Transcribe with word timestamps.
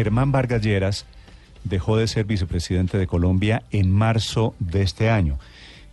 Germán 0.00 0.32
Vargas 0.32 0.62
Lleras 0.62 1.06
dejó 1.62 1.98
de 1.98 2.08
ser 2.08 2.24
vicepresidente 2.24 2.96
de 2.96 3.06
Colombia 3.06 3.64
en 3.70 3.92
marzo 3.92 4.54
de 4.58 4.80
este 4.80 5.10
año 5.10 5.38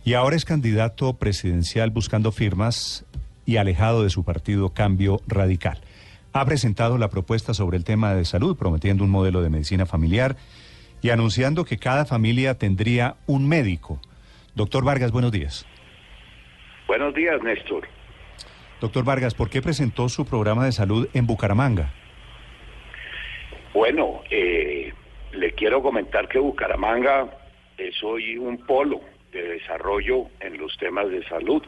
y 0.02 0.14
ahora 0.14 0.34
es 0.34 0.46
candidato 0.46 1.12
presidencial 1.18 1.90
buscando 1.90 2.32
firmas 2.32 3.04
y 3.44 3.58
alejado 3.58 4.04
de 4.04 4.08
su 4.08 4.24
partido 4.24 4.70
Cambio 4.70 5.20
Radical. 5.26 5.82
Ha 6.32 6.46
presentado 6.46 6.96
la 6.96 7.10
propuesta 7.10 7.52
sobre 7.52 7.76
el 7.76 7.84
tema 7.84 8.14
de 8.14 8.24
salud, 8.24 8.56
prometiendo 8.56 9.04
un 9.04 9.10
modelo 9.10 9.42
de 9.42 9.50
medicina 9.50 9.84
familiar 9.84 10.38
y 11.02 11.10
anunciando 11.10 11.66
que 11.66 11.76
cada 11.76 12.06
familia 12.06 12.56
tendría 12.56 13.16
un 13.26 13.46
médico. 13.46 14.00
Doctor 14.54 14.84
Vargas, 14.84 15.12
buenos 15.12 15.32
días. 15.32 15.66
Buenos 16.86 17.14
días, 17.14 17.42
Néstor. 17.42 17.86
Doctor 18.80 19.04
Vargas, 19.04 19.34
¿por 19.34 19.50
qué 19.50 19.60
presentó 19.60 20.08
su 20.08 20.24
programa 20.24 20.64
de 20.64 20.72
salud 20.72 21.10
en 21.12 21.26
Bucaramanga? 21.26 21.92
Bueno, 23.78 24.24
eh, 24.28 24.92
le 25.30 25.52
quiero 25.52 25.80
comentar 25.80 26.26
que 26.26 26.40
Bucaramanga 26.40 27.28
es 27.76 28.02
hoy 28.02 28.36
un 28.36 28.58
polo 28.66 29.00
de 29.30 29.40
desarrollo 29.40 30.26
en 30.40 30.58
los 30.58 30.76
temas 30.78 31.08
de 31.10 31.22
salud 31.28 31.62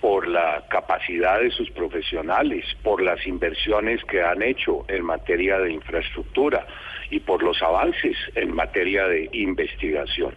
por 0.00 0.26
la 0.26 0.64
capacidad 0.68 1.38
de 1.38 1.52
sus 1.52 1.70
profesionales, 1.70 2.64
por 2.82 3.00
las 3.00 3.24
inversiones 3.24 4.02
que 4.06 4.20
han 4.20 4.42
hecho 4.42 4.84
en 4.88 5.04
materia 5.04 5.60
de 5.60 5.70
infraestructura 5.70 6.66
y 7.08 7.20
por 7.20 7.44
los 7.44 7.62
avances 7.62 8.16
en 8.34 8.52
materia 8.52 9.06
de 9.06 9.30
investigación. 9.32 10.34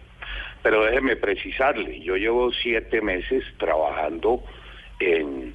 Pero 0.62 0.84
déjeme 0.84 1.16
precisarle, 1.16 1.98
yo 1.98 2.14
llevo 2.14 2.52
siete 2.52 3.00
meses 3.00 3.42
trabajando 3.58 4.40
en 5.00 5.52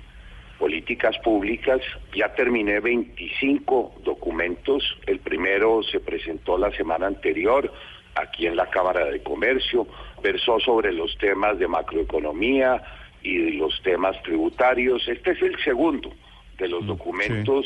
políticas 0.61 1.17
públicas, 1.17 1.81
ya 2.15 2.33
terminé 2.35 2.79
25 2.79 3.95
documentos, 4.05 4.83
el 5.07 5.19
primero 5.19 5.81
se 5.81 5.99
presentó 5.99 6.57
la 6.57 6.71
semana 6.71 7.07
anterior 7.07 7.73
aquí 8.15 8.45
en 8.45 8.55
la 8.55 8.67
Cámara 8.67 9.05
de 9.05 9.23
Comercio, 9.23 9.87
versó 10.21 10.59
sobre 10.59 10.93
los 10.93 11.17
temas 11.17 11.57
de 11.57 11.67
macroeconomía, 11.67 12.81
y 13.23 13.51
los 13.51 13.81
temas 13.83 14.21
tributarios. 14.23 15.07
Este 15.07 15.31
es 15.31 15.41
el 15.41 15.57
segundo 15.63 16.11
de 16.57 16.67
los 16.67 16.83
mm, 16.83 16.87
documentos 16.87 17.65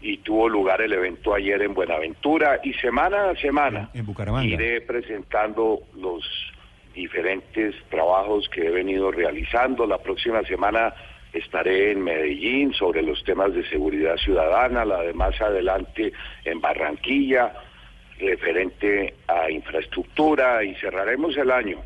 y 0.00 0.18
tuvo 0.18 0.48
lugar 0.48 0.80
el 0.80 0.92
evento 0.92 1.34
ayer 1.34 1.62
en 1.62 1.74
Buenaventura 1.74 2.60
y 2.62 2.72
semana 2.74 3.30
a 3.30 3.36
semana 3.36 3.90
iré 4.42 4.80
presentando 4.80 5.80
los 5.96 6.24
diferentes 6.92 7.74
trabajos 7.88 8.48
que 8.48 8.66
he 8.66 8.70
venido 8.70 9.10
realizando. 9.12 9.86
La 9.86 9.98
próxima 9.98 10.42
semana 10.42 10.92
estaré 11.32 11.92
en 11.92 12.02
Medellín 12.02 12.72
sobre 12.74 13.02
los 13.02 13.22
temas 13.24 13.54
de 13.54 13.66
seguridad 13.68 14.16
ciudadana, 14.16 14.84
la 14.84 15.02
de 15.02 15.12
más 15.12 15.40
adelante 15.40 16.12
en 16.44 16.60
Barranquilla, 16.60 17.52
referente 18.18 19.14
a 19.26 19.50
infraestructura 19.50 20.62
y 20.62 20.74
cerraremos 20.76 21.36
el 21.36 21.50
año 21.50 21.78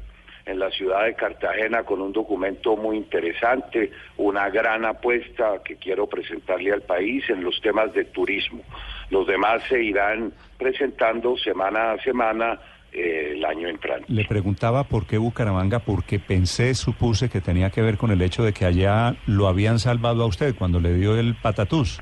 en 0.47 0.61
la 0.61 0.71
ciudad 0.71 1.05
de 1.05 1.15
Cartagena 1.15 1.83
con 1.83 2.01
un 2.01 2.13
documento 2.13 2.77
muy 2.77 2.97
interesante, 2.97 3.91
una 4.17 4.49
gran 4.49 4.85
apuesta 4.85 5.61
que 5.65 5.77
quiero 5.77 6.07
presentarle 6.07 6.73
al 6.73 6.83
país 6.83 7.29
en 7.29 7.43
los 7.43 7.61
temas 7.61 7.93
de 7.93 8.05
turismo. 8.05 8.63
Los 9.11 9.27
demás 9.27 9.63
se 9.69 9.83
irán 9.83 10.33
presentando 10.57 11.37
semana 11.37 11.93
a 11.93 11.99
semana 12.03 12.61
el 12.97 13.45
año 13.45 13.69
entrante. 13.69 14.07
Le 14.09 14.25
preguntaba 14.25 14.85
por 14.85 15.07
qué 15.07 15.19
Bucaramanga, 15.19 15.81
porque 15.81 16.19
pensé, 16.19 16.75
supuse 16.75 17.29
que 17.29 17.41
tenía 17.41 17.71
que 17.71 17.83
ver 17.83 17.99
con 17.99 18.11
el 18.11 18.23
hecho 18.23 18.43
de 18.43 18.53
que 18.53 18.65
allá 18.65 19.17
lo 19.27 19.49
habían 19.49 19.79
salvado 19.79 20.23
a 20.23 20.27
usted 20.27 20.55
cuando 20.55 20.81
le 20.81 20.95
dio 20.95 21.19
el 21.19 21.35
patatús. 21.35 22.01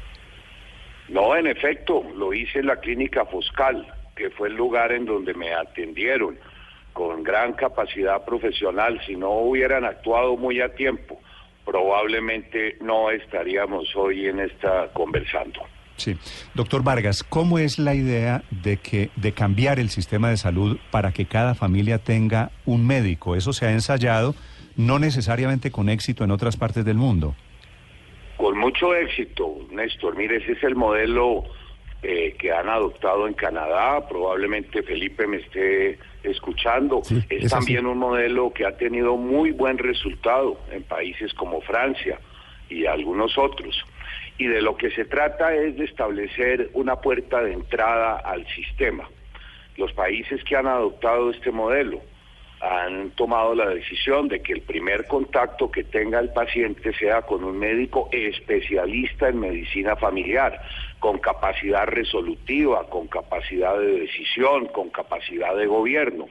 No, 1.08 1.36
en 1.36 1.46
efecto, 1.46 2.02
lo 2.16 2.32
hice 2.32 2.60
en 2.60 2.66
la 2.66 2.76
clínica 2.76 3.26
Foscal, 3.26 3.86
que 4.16 4.30
fue 4.30 4.48
el 4.48 4.54
lugar 4.54 4.92
en 4.92 5.04
donde 5.04 5.34
me 5.34 5.52
atendieron 5.52 6.38
con 6.92 7.24
gran 7.24 7.54
capacidad 7.54 8.24
profesional, 8.24 9.00
si 9.04 9.16
no 9.16 9.30
hubieran 9.30 9.84
actuado 9.84 10.36
muy 10.36 10.60
a 10.60 10.74
tiempo, 10.74 11.20
probablemente 11.64 12.76
no 12.80 13.10
estaríamos 13.10 13.94
hoy 13.96 14.28
en 14.28 14.38
esta 14.38 14.88
conversando. 14.92 15.60
Sí. 15.96 16.16
Doctor 16.54 16.82
Vargas, 16.82 17.22
¿cómo 17.22 17.58
es 17.58 17.78
la 17.78 17.94
idea 17.94 18.42
de 18.50 18.78
que 18.78 19.10
de 19.16 19.32
cambiar 19.32 19.78
el 19.78 19.90
sistema 19.90 20.28
de 20.28 20.36
salud 20.36 20.78
para 20.90 21.12
que 21.12 21.26
cada 21.26 21.54
familia 21.54 21.98
tenga 21.98 22.50
un 22.64 22.86
médico? 22.86 23.36
Eso 23.36 23.52
se 23.52 23.66
ha 23.66 23.72
ensayado, 23.72 24.34
no 24.76 24.98
necesariamente 24.98 25.70
con 25.70 25.88
éxito 25.88 26.24
en 26.24 26.30
otras 26.30 26.56
partes 26.56 26.84
del 26.84 26.96
mundo. 26.96 27.34
Con 28.36 28.58
mucho 28.58 28.94
éxito, 28.94 29.56
Néstor. 29.70 30.16
Mire, 30.16 30.38
ese 30.38 30.52
es 30.52 30.64
el 30.64 30.74
modelo 30.74 31.44
eh, 32.06 32.34
que 32.38 32.52
han 32.52 32.68
adoptado 32.68 33.26
en 33.26 33.32
Canadá, 33.32 34.06
probablemente 34.06 34.82
Felipe 34.82 35.26
me 35.26 35.38
esté 35.38 35.98
escuchando. 36.22 37.00
es, 37.30 37.50
también 37.50 37.86
un 37.86 37.96
modelo 37.96 38.52
que 38.52 38.66
ha 38.66 38.76
tenido 38.76 39.16
muy 39.16 39.52
buen 39.52 39.78
resultado 39.78 40.58
en 40.70 40.82
países 40.82 41.32
como 41.32 41.62
Francia 41.62 42.18
y 42.68 42.84
algunos 42.84 43.38
otros. 43.38 43.82
Y 44.38 44.46
de 44.46 44.62
lo 44.62 44.76
que 44.76 44.90
se 44.90 45.04
trata 45.04 45.54
es 45.54 45.76
de 45.76 45.84
establecer 45.84 46.70
una 46.72 46.96
puerta 46.96 47.42
de 47.42 47.52
entrada 47.52 48.16
al 48.16 48.46
sistema. 48.48 49.08
Los 49.76 49.92
países 49.92 50.42
que 50.44 50.56
han 50.56 50.66
adoptado 50.66 51.30
este 51.30 51.50
modelo 51.50 52.00
han 52.60 53.10
tomado 53.10 53.54
la 53.54 53.68
decisión 53.68 54.28
de 54.28 54.40
que 54.40 54.54
el 54.54 54.62
primer 54.62 55.06
contacto 55.06 55.70
que 55.70 55.84
tenga 55.84 56.18
el 56.18 56.30
paciente 56.30 56.94
sea 56.94 57.22
con 57.22 57.44
un 57.44 57.58
médico 57.58 58.08
especialista 58.10 59.28
en 59.28 59.40
medicina 59.40 59.96
familiar, 59.96 60.62
con 60.98 61.18
capacidad 61.18 61.86
resolutiva, 61.86 62.88
con 62.88 63.06
capacidad 63.08 63.78
de 63.78 64.00
decisión, 64.00 64.66
con 64.66 64.88
capacidad 64.90 65.54
de 65.54 65.66
gobierno 65.66 66.26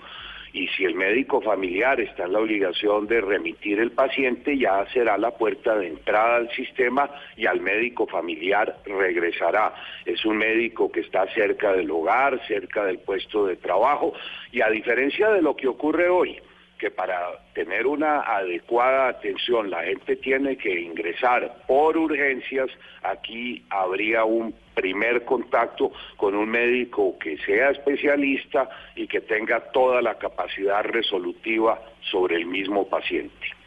y 0.54 0.68
si 0.68 0.86
el 0.86 0.94
médico 0.94 1.42
familiar 1.42 2.00
está 2.00 2.26
en 2.26 2.34
la 2.34 2.40
obligación 2.40 3.08
de 3.08 3.22
remitir 3.22 3.80
el 3.80 3.92
paciente, 3.92 4.56
ya 4.56 4.86
será 4.94 5.18
la 5.18 5.32
puerta 5.32 5.76
de 5.76 5.88
entrada 5.88 6.36
al 6.38 6.52
sistema 6.52 7.10
y 7.36 7.48
al 7.48 7.60
médico 7.60 8.06
familiar 8.06 8.78
regresará. 8.86 9.74
Es 10.06 10.24
un 10.26 10.38
médico 10.38 10.92
que 10.92 11.00
está 11.00 11.26
cerca 11.34 11.74
del 11.74 11.90
hogar, 11.90 12.40
cerca 12.48 12.86
del 12.86 13.00
puesto 13.00 13.48
de 13.48 13.56
trabajo 13.56 14.14
y 14.52 14.62
a 14.62 14.70
diferencia 14.70 15.32
de 15.32 15.42
lo 15.42 15.56
que 15.56 15.68
ocurre 15.68 16.08
hoy, 16.08 16.40
que 16.84 16.92
para 16.92 17.40
tener 17.54 17.88
una 17.88 18.24
adecuada 18.24 19.08
atención 19.08 19.70
la 19.70 19.84
gente 19.84 20.18
tiene 20.18 20.58
que 20.58 20.82
ingresar 20.82 21.64
por 21.66 21.96
urgencias, 21.96 22.70
aquí 23.04 23.64
habría 23.70 24.26
un 24.26 24.54
primer 24.76 25.24
contacto 25.24 25.94
con 26.18 26.36
un 26.36 26.50
médico 26.50 27.18
que 27.20 27.38
sea 27.38 27.70
especialista 27.70 28.68
y 28.98 29.08
que 29.08 29.22
tenga 29.22 29.62
toda 29.72 30.02
la 30.02 30.16
capacidad 30.16 30.84
resolutiva 30.84 31.80
sobre 32.02 32.36
el 32.36 32.48
mismo 32.48 32.86
paciente. 32.90 33.63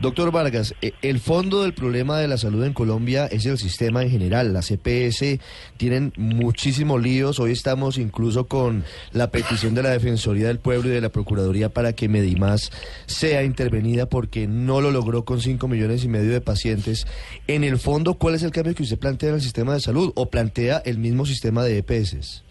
Doctor 0.00 0.30
Vargas, 0.30 0.76
eh, 0.80 0.92
el 1.02 1.18
fondo 1.18 1.64
del 1.64 1.74
problema 1.74 2.20
de 2.20 2.28
la 2.28 2.36
salud 2.36 2.64
en 2.64 2.72
Colombia 2.72 3.26
es 3.26 3.46
el 3.46 3.58
sistema 3.58 4.02
en 4.02 4.10
general. 4.10 4.52
Las 4.52 4.70
EPS 4.70 5.40
tienen 5.76 6.12
muchísimos 6.16 7.02
líos. 7.02 7.40
Hoy 7.40 7.50
estamos 7.50 7.98
incluso 7.98 8.46
con 8.46 8.84
la 9.12 9.32
petición 9.32 9.74
de 9.74 9.82
la 9.82 9.90
Defensoría 9.90 10.46
del 10.46 10.60
Pueblo 10.60 10.88
y 10.88 10.92
de 10.92 11.00
la 11.00 11.08
Procuraduría 11.08 11.70
para 11.70 11.94
que 11.94 12.08
Medimás 12.08 12.70
sea 13.06 13.42
intervenida 13.42 14.08
porque 14.08 14.46
no 14.46 14.80
lo 14.80 14.92
logró 14.92 15.24
con 15.24 15.40
5 15.40 15.66
millones 15.66 16.04
y 16.04 16.08
medio 16.08 16.30
de 16.30 16.40
pacientes. 16.40 17.04
En 17.48 17.64
el 17.64 17.78
fondo, 17.78 18.14
¿cuál 18.14 18.36
es 18.36 18.44
el 18.44 18.52
cambio 18.52 18.76
que 18.76 18.84
usted 18.84 19.00
plantea 19.00 19.30
en 19.30 19.34
el 19.34 19.40
sistema 19.40 19.74
de 19.74 19.80
salud 19.80 20.12
o 20.14 20.30
plantea 20.30 20.80
el 20.84 20.98
mismo 20.98 21.26
sistema 21.26 21.64
de 21.64 21.78
EPS? 21.78 22.44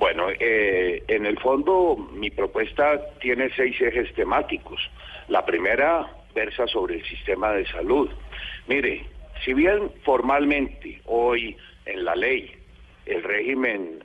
Bueno, 0.00 0.30
eh, 0.40 1.04
en 1.06 1.26
el 1.26 1.38
fondo 1.38 1.96
mi 2.12 2.30
propuesta 2.30 3.00
tiene 3.20 3.50
seis 3.54 3.80
ejes 3.80 4.12
temáticos. 4.14 4.80
La 5.28 5.46
primera 5.46 6.08
versa 6.36 6.68
sobre 6.68 6.96
el 6.96 7.04
sistema 7.06 7.52
de 7.52 7.66
salud. 7.66 8.08
Mire, 8.68 9.04
si 9.44 9.54
bien 9.54 9.90
formalmente 10.04 11.00
hoy 11.06 11.56
en 11.86 12.04
la 12.04 12.14
ley 12.14 12.52
el 13.06 13.22
régimen 13.22 13.98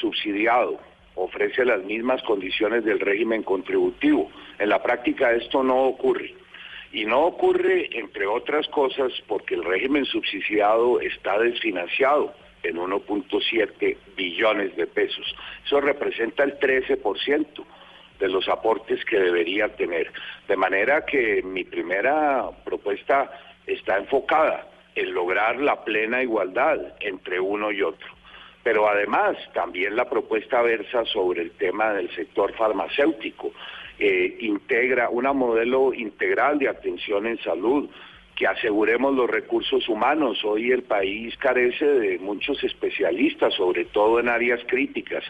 subsidiado 0.00 0.78
ofrece 1.16 1.64
las 1.64 1.82
mismas 1.84 2.22
condiciones 2.22 2.84
del 2.84 3.00
régimen 3.00 3.42
contributivo, 3.42 4.30
en 4.58 4.68
la 4.68 4.82
práctica 4.82 5.32
esto 5.32 5.62
no 5.62 5.82
ocurre. 5.82 6.34
Y 6.92 7.04
no 7.04 7.22
ocurre, 7.22 7.90
entre 7.98 8.26
otras 8.26 8.68
cosas, 8.68 9.12
porque 9.26 9.56
el 9.56 9.64
régimen 9.64 10.04
subsidiado 10.04 11.00
está 11.00 11.38
desfinanciado 11.40 12.32
en 12.62 12.76
1.7 12.76 13.96
billones 14.16 14.76
de 14.76 14.86
pesos. 14.86 15.26
Eso 15.66 15.80
representa 15.80 16.44
el 16.44 16.58
13% 16.58 17.64
de 18.18 18.28
los 18.28 18.48
aportes 18.48 19.04
que 19.04 19.18
debería 19.18 19.68
tener. 19.76 20.12
De 20.48 20.56
manera 20.56 21.04
que 21.04 21.42
mi 21.42 21.64
primera 21.64 22.50
propuesta 22.64 23.30
está 23.66 23.98
enfocada 23.98 24.68
en 24.94 25.12
lograr 25.12 25.56
la 25.56 25.84
plena 25.84 26.22
igualdad 26.22 26.78
entre 27.00 27.40
uno 27.40 27.72
y 27.72 27.82
otro. 27.82 28.08
Pero 28.62 28.88
además 28.88 29.36
también 29.52 29.96
la 29.96 30.08
propuesta 30.08 30.62
versa 30.62 31.04
sobre 31.06 31.42
el 31.42 31.50
tema 31.52 31.92
del 31.92 32.14
sector 32.14 32.54
farmacéutico. 32.54 33.52
Eh, 33.98 34.38
integra 34.40 35.08
un 35.08 35.24
modelo 35.36 35.92
integral 35.92 36.58
de 36.58 36.68
atención 36.68 37.26
en 37.26 37.38
salud 37.42 37.88
que 38.36 38.46
aseguremos 38.46 39.14
los 39.14 39.30
recursos 39.30 39.88
humanos. 39.88 40.44
Hoy 40.44 40.72
el 40.72 40.82
país 40.82 41.36
carece 41.38 41.86
de 41.86 42.18
muchos 42.18 42.62
especialistas, 42.64 43.54
sobre 43.54 43.84
todo 43.86 44.18
en 44.18 44.28
áreas 44.28 44.60
críticas. 44.66 45.24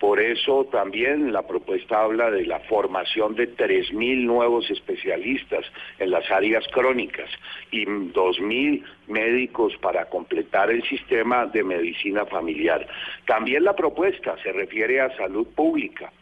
Por 0.00 0.20
eso 0.20 0.64
también 0.70 1.32
la 1.32 1.46
propuesta 1.46 2.02
habla 2.02 2.30
de 2.30 2.46
la 2.46 2.60
formación 2.60 3.34
de 3.34 3.56
3.000 3.56 4.24
nuevos 4.24 4.70
especialistas 4.70 5.64
en 5.98 6.10
las 6.10 6.30
áreas 6.30 6.64
crónicas 6.72 7.28
y 7.70 7.84
2.000 7.84 8.84
médicos 9.08 9.76
para 9.80 10.06
completar 10.06 10.70
el 10.70 10.82
sistema 10.84 11.46
de 11.46 11.64
medicina 11.64 12.26
familiar. 12.26 12.86
También 13.26 13.64
la 13.64 13.74
propuesta 13.74 14.36
se 14.42 14.52
refiere 14.52 15.00
a 15.00 15.16
salud 15.16 15.46
pública 15.54 16.12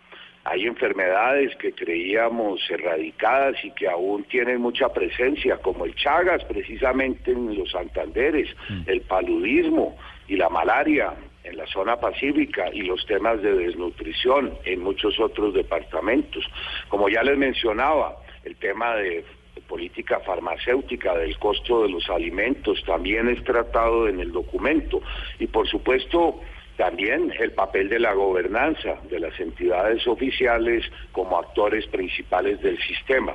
hay 0.48 0.66
enfermedades 0.66 1.56
que 1.56 1.72
creíamos 1.72 2.60
erradicadas 2.70 3.56
y 3.64 3.72
que 3.72 3.88
aún 3.88 4.24
tienen 4.24 4.60
mucha 4.60 4.92
presencia, 4.92 5.56
como 5.58 5.84
el 5.84 5.94
Chagas 5.96 6.44
precisamente 6.44 7.32
en 7.32 7.58
los 7.58 7.72
Santanderes, 7.72 8.48
mm. 8.68 8.82
el 8.86 9.00
paludismo 9.02 9.96
y 10.28 10.36
la 10.36 10.48
malaria 10.48 11.14
en 11.42 11.56
la 11.56 11.66
zona 11.66 11.96
pacífica 11.96 12.70
y 12.72 12.82
los 12.82 13.04
temas 13.06 13.42
de 13.42 13.54
desnutrición 13.54 14.52
en 14.64 14.82
muchos 14.82 15.18
otros 15.18 15.52
departamentos. 15.52 16.44
Como 16.88 17.08
ya 17.08 17.22
les 17.24 17.36
mencionaba, 17.36 18.16
el 18.44 18.54
tema 18.56 18.94
de 18.94 19.24
política 19.66 20.20
farmacéutica, 20.20 21.16
del 21.16 21.36
costo 21.38 21.82
de 21.82 21.88
los 21.88 22.08
alimentos, 22.08 22.82
también 22.84 23.28
es 23.28 23.42
tratado 23.42 24.08
en 24.08 24.20
el 24.20 24.30
documento. 24.30 25.02
Y 25.40 25.48
por 25.48 25.68
supuesto, 25.68 26.40
también 26.76 27.32
el 27.38 27.52
papel 27.52 27.88
de 27.88 27.98
la 27.98 28.12
gobernanza 28.12 28.96
de 29.10 29.20
las 29.20 29.38
entidades 29.40 30.06
oficiales 30.06 30.84
como 31.12 31.38
actores 31.38 31.86
principales 31.86 32.60
del 32.60 32.78
sistema. 32.78 33.34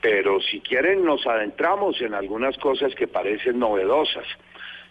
Pero 0.00 0.40
si 0.40 0.60
quieren 0.60 1.04
nos 1.04 1.26
adentramos 1.26 2.00
en 2.02 2.14
algunas 2.14 2.56
cosas 2.58 2.94
que 2.94 3.08
parecen 3.08 3.58
novedosas. 3.58 4.26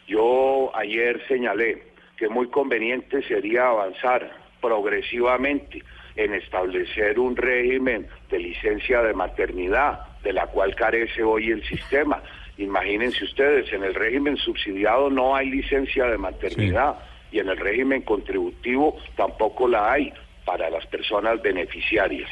Yo 0.07 0.71
ayer 0.75 1.21
señalé 1.27 1.83
que 2.17 2.27
muy 2.27 2.47
conveniente 2.47 3.21
sería 3.23 3.67
avanzar 3.67 4.31
progresivamente 4.61 5.83
en 6.15 6.33
establecer 6.33 7.19
un 7.19 7.35
régimen 7.35 8.07
de 8.29 8.39
licencia 8.39 9.01
de 9.01 9.13
maternidad 9.13 9.99
de 10.23 10.33
la 10.33 10.47
cual 10.47 10.75
carece 10.75 11.23
hoy 11.23 11.51
el 11.51 11.63
sistema. 11.65 12.21
Imagínense 12.57 13.23
ustedes, 13.25 13.71
en 13.73 13.83
el 13.83 13.93
régimen 13.93 14.37
subsidiado 14.37 15.09
no 15.09 15.35
hay 15.35 15.49
licencia 15.49 16.05
de 16.05 16.17
maternidad 16.17 16.95
y 17.31 17.39
en 17.39 17.49
el 17.49 17.57
régimen 17.57 18.01
contributivo 18.01 18.97
tampoco 19.15 19.67
la 19.67 19.91
hay 19.91 20.13
para 20.45 20.69
las 20.69 20.85
personas 20.87 21.41
beneficiarias. 21.41 22.29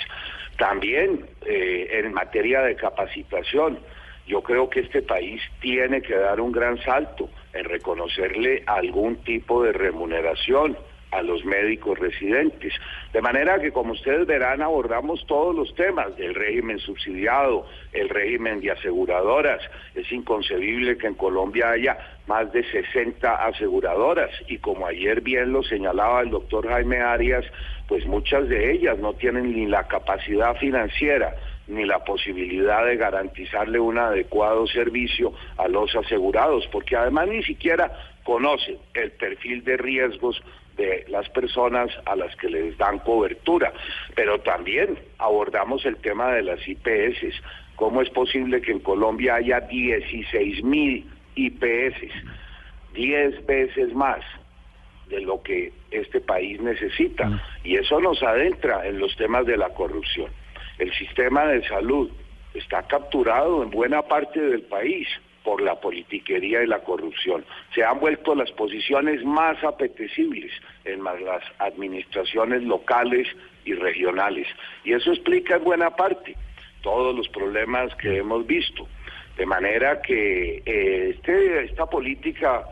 También 0.57 1.25
eh, 1.45 1.87
en 1.91 2.13
materia 2.13 2.61
de 2.61 2.75
capacitación, 2.75 3.79
yo 4.27 4.41
creo 4.41 4.69
que 4.69 4.81
este 4.81 5.01
país 5.01 5.41
tiene 5.59 6.01
que 6.01 6.15
dar 6.15 6.39
un 6.39 6.51
gran 6.51 6.77
salto 6.83 7.29
en 7.53 7.65
reconocerle 7.65 8.63
algún 8.65 9.17
tipo 9.23 9.63
de 9.63 9.73
remuneración 9.73 10.77
a 11.13 11.21
los 11.21 11.45
médicos 11.45 11.97
residentes. 11.99 12.73
De 13.11 13.21
manera 13.21 13.59
que, 13.59 13.71
como 13.71 13.93
ustedes 13.93 14.25
verán, 14.25 14.61
abordamos 14.61 15.25
todos 15.27 15.55
los 15.55 15.73
temas 15.75 16.15
del 16.17 16.35
régimen 16.35 16.79
subsidiado, 16.79 17.65
el 17.91 18.09
régimen 18.09 18.61
de 18.61 18.71
aseguradoras. 18.71 19.61
Es 19.95 20.11
inconcebible 20.11 20.97
que 20.97 21.07
en 21.07 21.15
Colombia 21.15 21.71
haya 21.71 21.97
más 22.27 22.51
de 22.53 22.63
60 22.63 23.45
aseguradoras 23.45 24.31
y 24.47 24.57
como 24.57 24.87
ayer 24.87 25.21
bien 25.21 25.51
lo 25.51 25.61
señalaba 25.63 26.21
el 26.21 26.29
doctor 26.29 26.67
Jaime 26.67 27.01
Arias, 27.01 27.45
pues 27.87 28.05
muchas 28.05 28.47
de 28.47 28.71
ellas 28.71 28.97
no 28.99 29.13
tienen 29.13 29.51
ni 29.53 29.65
la 29.65 29.87
capacidad 29.87 30.55
financiera 30.55 31.35
ni 31.67 31.85
la 31.85 32.03
posibilidad 32.03 32.85
de 32.85 32.97
garantizarle 32.97 33.79
un 33.79 33.97
adecuado 33.97 34.67
servicio 34.67 35.33
a 35.57 35.67
los 35.67 35.95
asegurados, 35.95 36.67
porque 36.71 36.95
además 36.95 37.29
ni 37.29 37.41
siquiera 37.43 37.91
conocen 38.23 38.77
el 38.93 39.11
perfil 39.11 39.63
de 39.63 39.77
riesgos 39.77 40.41
de 40.77 41.05
las 41.07 41.29
personas 41.29 41.89
a 42.05 42.15
las 42.15 42.35
que 42.35 42.49
les 42.49 42.77
dan 42.77 42.99
cobertura. 42.99 43.73
Pero 44.15 44.39
también 44.39 44.97
abordamos 45.17 45.85
el 45.85 45.97
tema 45.97 46.31
de 46.33 46.43
las 46.43 46.67
IPS. 46.67 47.41
¿Cómo 47.75 48.01
es 48.01 48.09
posible 48.09 48.61
que 48.61 48.71
en 48.71 48.79
Colombia 48.79 49.35
haya 49.35 49.59
16 49.61 50.63
mil 50.63 51.05
IPS? 51.35 52.11
10 52.93 53.45
veces 53.45 53.93
más 53.93 54.21
de 55.09 55.21
lo 55.21 55.41
que 55.41 55.73
este 55.91 56.21
país 56.21 56.59
necesita. 56.61 57.25
Mm. 57.25 57.41
Y 57.63 57.75
eso 57.75 57.99
nos 57.99 58.21
adentra 58.23 58.87
en 58.87 58.99
los 58.99 59.15
temas 59.15 59.45
de 59.45 59.57
la 59.57 59.69
corrupción. 59.69 60.31
El 60.79 60.93
sistema 60.93 61.45
de 61.45 61.67
salud 61.67 62.09
está 62.53 62.83
capturado 62.83 63.63
en 63.63 63.69
buena 63.69 64.01
parte 64.03 64.39
del 64.39 64.63
país 64.63 65.07
por 65.43 65.61
la 65.61 65.79
politiquería 65.79 66.63
y 66.63 66.67
la 66.67 66.79
corrupción. 66.79 67.45
Se 67.75 67.83
han 67.83 67.99
vuelto 67.99 68.33
las 68.35 68.51
posiciones 68.51 69.23
más 69.23 69.61
apetecibles 69.63 70.51
en 70.85 71.03
las 71.03 71.43
administraciones 71.59 72.63
locales 72.63 73.27
y 73.65 73.73
regionales. 73.73 74.47
Y 74.83 74.93
eso 74.93 75.11
explica 75.11 75.55
en 75.55 75.63
buena 75.63 75.89
parte 75.91 76.35
todos 76.81 77.15
los 77.15 77.27
problemas 77.29 77.93
que 77.95 78.17
hemos 78.17 78.45
visto. 78.45 78.87
De 79.37 79.45
manera 79.45 80.01
que 80.01 80.61
eh, 80.65 81.09
este, 81.15 81.65
esta 81.65 81.87
política 81.87 82.65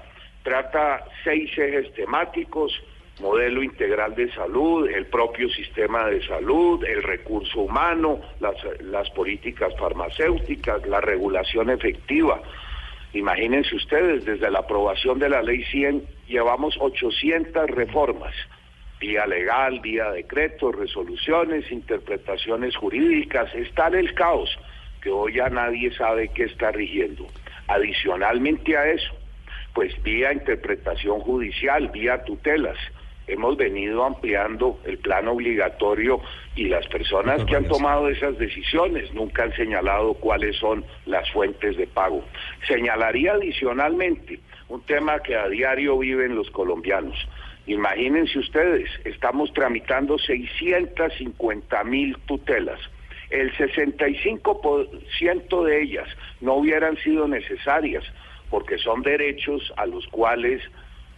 trata 0.43 1.03
seis 1.23 1.49
ejes 1.57 1.91
temáticos, 1.93 2.79
modelo 3.19 3.63
integral 3.63 4.15
de 4.15 4.31
salud, 4.31 4.87
el 4.89 5.05
propio 5.07 5.49
sistema 5.49 6.07
de 6.07 6.25
salud, 6.25 6.83
el 6.83 7.03
recurso 7.03 7.61
humano, 7.61 8.19
las, 8.39 8.55
las 8.81 9.09
políticas 9.11 9.73
farmacéuticas, 9.77 10.85
la 10.87 11.01
regulación 11.01 11.69
efectiva. 11.69 12.41
Imagínense 13.13 13.75
ustedes, 13.75 14.25
desde 14.25 14.49
la 14.49 14.59
aprobación 14.59 15.19
de 15.19 15.29
la 15.29 15.41
ley 15.41 15.63
100 15.65 16.03
llevamos 16.27 16.77
800 16.79 17.69
reformas, 17.69 18.33
vía 18.99 19.25
legal, 19.25 19.81
vía 19.81 20.11
decretos, 20.11 20.75
resoluciones, 20.75 21.69
interpretaciones 21.71 22.75
jurídicas, 22.75 23.53
está 23.53 23.87
en 23.87 23.95
el 23.95 24.13
caos 24.13 24.57
que 25.01 25.09
hoy 25.09 25.33
ya 25.33 25.49
nadie 25.49 25.91
sabe 25.95 26.29
qué 26.29 26.43
está 26.43 26.71
rigiendo. 26.71 27.27
Adicionalmente 27.67 28.77
a 28.77 28.89
eso, 28.91 29.13
pues 29.73 29.91
vía 30.03 30.31
interpretación 30.31 31.19
judicial, 31.19 31.89
vía 31.89 32.23
tutelas, 32.23 32.77
hemos 33.27 33.57
venido 33.57 34.03
ampliando 34.03 34.79
el 34.85 34.97
plan 34.97 35.27
obligatorio 35.27 36.21
y 36.55 36.65
las 36.65 36.87
personas 36.87 37.43
que 37.45 37.55
han 37.55 37.67
tomado 37.67 38.09
esas 38.09 38.37
decisiones 38.37 39.13
nunca 39.13 39.43
han 39.43 39.55
señalado 39.55 40.13
cuáles 40.15 40.57
son 40.57 40.83
las 41.05 41.29
fuentes 41.31 41.77
de 41.77 41.87
pago. 41.87 42.23
Señalaría 42.67 43.33
adicionalmente 43.33 44.39
un 44.69 44.81
tema 44.81 45.19
que 45.19 45.35
a 45.35 45.47
diario 45.47 45.97
viven 45.97 46.35
los 46.35 46.49
colombianos. 46.51 47.15
Imagínense 47.67 48.39
ustedes, 48.39 48.89
estamos 49.05 49.53
tramitando 49.53 50.17
650 50.17 51.83
mil 51.83 52.17
tutelas. 52.25 52.79
El 53.29 53.53
65% 53.53 55.63
de 55.63 55.81
ellas 55.81 56.07
no 56.41 56.55
hubieran 56.55 56.97
sido 56.97 57.27
necesarias 57.27 58.03
porque 58.49 58.77
son 58.77 59.03
derechos 59.03 59.71
a 59.77 59.85
los 59.85 60.05
cuales 60.07 60.61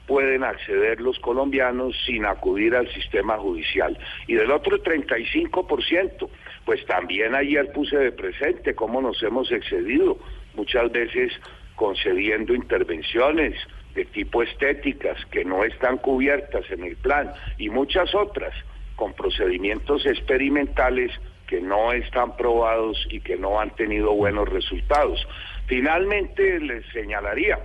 pueden 0.07 0.43
acceder 0.43 0.99
los 0.99 1.17
colombianos 1.19 1.95
sin 2.05 2.25
acudir 2.25 2.75
al 2.75 2.91
sistema 2.93 3.37
judicial. 3.37 3.97
Y 4.27 4.35
del 4.35 4.51
otro 4.51 4.81
35%, 4.81 6.29
pues 6.65 6.85
también 6.85 7.35
ayer 7.35 7.71
puse 7.71 7.97
de 7.97 8.11
presente 8.11 8.75
cómo 8.75 9.01
nos 9.01 9.21
hemos 9.23 9.51
excedido, 9.51 10.17
muchas 10.55 10.91
veces 10.91 11.31
concediendo 11.75 12.53
intervenciones 12.53 13.55
de 13.95 14.05
tipo 14.05 14.43
estéticas 14.43 15.17
que 15.31 15.45
no 15.45 15.63
están 15.63 15.97
cubiertas 15.97 16.69
en 16.71 16.83
el 16.83 16.95
plan 16.97 17.31
y 17.57 17.69
muchas 17.69 18.13
otras 18.15 18.53
con 18.95 19.13
procedimientos 19.13 20.05
experimentales 20.05 21.11
que 21.47 21.61
no 21.61 21.91
están 21.91 22.35
probados 22.35 23.05
y 23.09 23.19
que 23.19 23.37
no 23.37 23.59
han 23.59 23.69
tenido 23.75 24.13
buenos 24.13 24.49
resultados. 24.49 25.27
Finalmente 25.67 26.59
les 26.59 26.85
señalaría 26.87 27.59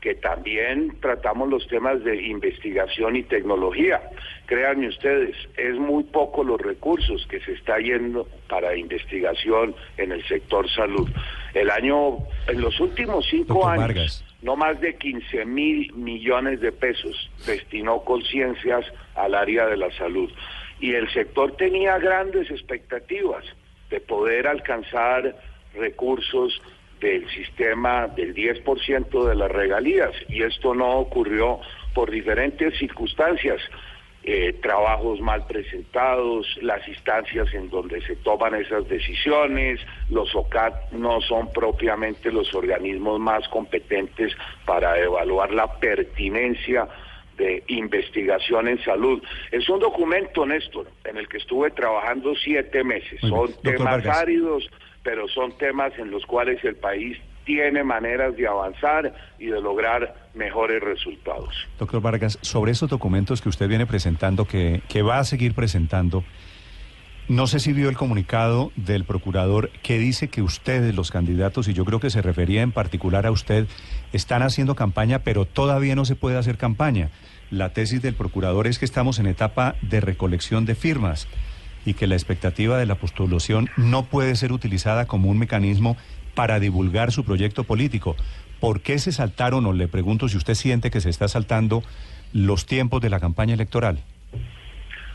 que 0.00 0.14
también 0.14 0.96
tratamos 1.00 1.48
los 1.48 1.66
temas 1.66 2.02
de 2.04 2.22
investigación 2.22 3.16
y 3.16 3.24
tecnología. 3.24 4.00
Créanme 4.46 4.88
ustedes, 4.88 5.36
es 5.56 5.76
muy 5.76 6.04
poco 6.04 6.44
los 6.44 6.60
recursos 6.60 7.26
que 7.28 7.40
se 7.40 7.52
está 7.52 7.78
yendo 7.78 8.28
para 8.48 8.76
investigación 8.76 9.74
en 9.96 10.12
el 10.12 10.24
sector 10.26 10.70
salud. 10.70 11.08
El 11.54 11.70
año, 11.70 12.18
en 12.46 12.60
los 12.60 12.78
últimos 12.78 13.26
cinco 13.28 13.66
años, 13.66 14.24
no 14.42 14.54
más 14.54 14.80
de 14.80 14.96
15 14.96 15.44
mil 15.44 15.92
millones 15.94 16.60
de 16.60 16.70
pesos 16.70 17.30
destinó 17.44 18.04
Conciencias 18.04 18.86
al 19.16 19.34
área 19.34 19.66
de 19.66 19.76
la 19.76 19.90
salud. 19.92 20.30
Y 20.80 20.94
el 20.94 21.12
sector 21.12 21.56
tenía 21.56 21.98
grandes 21.98 22.50
expectativas 22.50 23.44
de 23.90 24.00
poder 24.00 24.46
alcanzar 24.46 25.34
recursos 25.74 26.60
del 27.00 27.28
sistema 27.30 28.08
del 28.08 28.34
10% 28.34 29.28
de 29.28 29.34
las 29.34 29.50
regalías 29.50 30.12
y 30.28 30.42
esto 30.42 30.74
no 30.74 30.98
ocurrió 30.98 31.60
por 31.94 32.10
diferentes 32.10 32.76
circunstancias. 32.78 33.60
eh, 34.24 34.52
trabajos 34.60 35.20
mal 35.20 35.46
presentados, 35.46 36.58
las 36.60 36.86
instancias 36.86 37.54
en 37.54 37.70
donde 37.70 38.02
se 38.02 38.14
toman 38.16 38.56
esas 38.56 38.86
decisiones, 38.86 39.80
los 40.10 40.34
OCAT 40.34 40.92
no 40.92 41.22
son 41.22 41.50
propiamente 41.50 42.30
los 42.30 42.52
organismos 42.52 43.18
más 43.20 43.48
competentes 43.48 44.36
para 44.66 44.98
evaluar 44.98 45.50
la 45.52 45.72
pertinencia 45.78 46.88
de 47.38 47.62
investigación 47.68 48.68
en 48.68 48.82
salud. 48.84 49.22
Es 49.50 49.68
un 49.68 49.78
documento, 49.78 50.44
Néstor, 50.44 50.88
en 51.04 51.16
el 51.16 51.28
que 51.28 51.38
estuve 51.38 51.70
trabajando 51.70 52.34
siete 52.34 52.84
meses. 52.84 53.20
son 53.20 53.50
temas 53.62 54.04
áridos, 54.04 54.68
pero 55.02 55.28
son 55.28 55.56
temas 55.58 55.92
en 55.98 56.10
los 56.10 56.24
cuales 56.26 56.62
el 56.64 56.76
país 56.76 57.18
tiene 57.44 57.82
maneras 57.82 58.36
de 58.36 58.46
avanzar 58.46 59.14
y 59.38 59.46
de 59.46 59.60
lograr 59.60 60.28
mejores 60.34 60.82
resultados. 60.82 61.54
Doctor 61.78 62.02
Vargas, 62.02 62.38
sobre 62.42 62.72
esos 62.72 62.90
documentos 62.90 63.40
que 63.40 63.48
usted 63.48 63.68
viene 63.68 63.86
presentando, 63.86 64.44
que, 64.44 64.82
que 64.88 65.00
va 65.00 65.18
a 65.18 65.24
seguir 65.24 65.54
presentando, 65.54 66.24
no 67.28 67.46
sé 67.46 67.58
si 67.58 67.74
vio 67.74 67.90
el 67.90 67.96
comunicado 67.96 68.72
del 68.76 69.04
procurador 69.04 69.70
que 69.82 69.98
dice 69.98 70.28
que 70.28 70.40
ustedes, 70.40 70.94
los 70.94 71.10
candidatos, 71.10 71.68
y 71.68 71.74
yo 71.74 71.84
creo 71.84 72.00
que 72.00 72.10
se 72.10 72.22
refería 72.22 72.62
en 72.62 72.72
particular 72.72 73.26
a 73.26 73.30
usted, 73.30 73.66
están 74.12 74.42
haciendo 74.42 74.74
campaña, 74.74 75.20
pero 75.20 75.44
todavía 75.44 75.94
no 75.94 76.04
se 76.04 76.16
puede 76.16 76.38
hacer 76.38 76.56
campaña. 76.56 77.10
La 77.50 77.74
tesis 77.74 78.02
del 78.02 78.14
procurador 78.14 78.66
es 78.66 78.78
que 78.78 78.84
estamos 78.84 79.18
en 79.18 79.26
etapa 79.26 79.74
de 79.82 80.00
recolección 80.00 80.66
de 80.66 80.74
firmas 80.74 81.28
y 81.88 81.94
que 81.94 82.06
la 82.06 82.16
expectativa 82.16 82.76
de 82.76 82.84
la 82.84 82.96
postulación 82.96 83.70
no 83.78 84.04
puede 84.04 84.36
ser 84.36 84.52
utilizada 84.52 85.06
como 85.06 85.30
un 85.30 85.38
mecanismo 85.38 85.96
para 86.34 86.60
divulgar 86.60 87.12
su 87.12 87.24
proyecto 87.24 87.64
político. 87.64 88.14
¿Por 88.60 88.82
qué 88.82 88.98
se 88.98 89.10
saltaron, 89.10 89.64
o 89.64 89.72
le 89.72 89.88
pregunto 89.88 90.28
si 90.28 90.36
usted 90.36 90.52
siente 90.52 90.90
que 90.90 91.00
se 91.00 91.08
está 91.08 91.28
saltando 91.28 91.82
los 92.34 92.66
tiempos 92.66 93.00
de 93.00 93.08
la 93.08 93.20
campaña 93.20 93.54
electoral? 93.54 94.00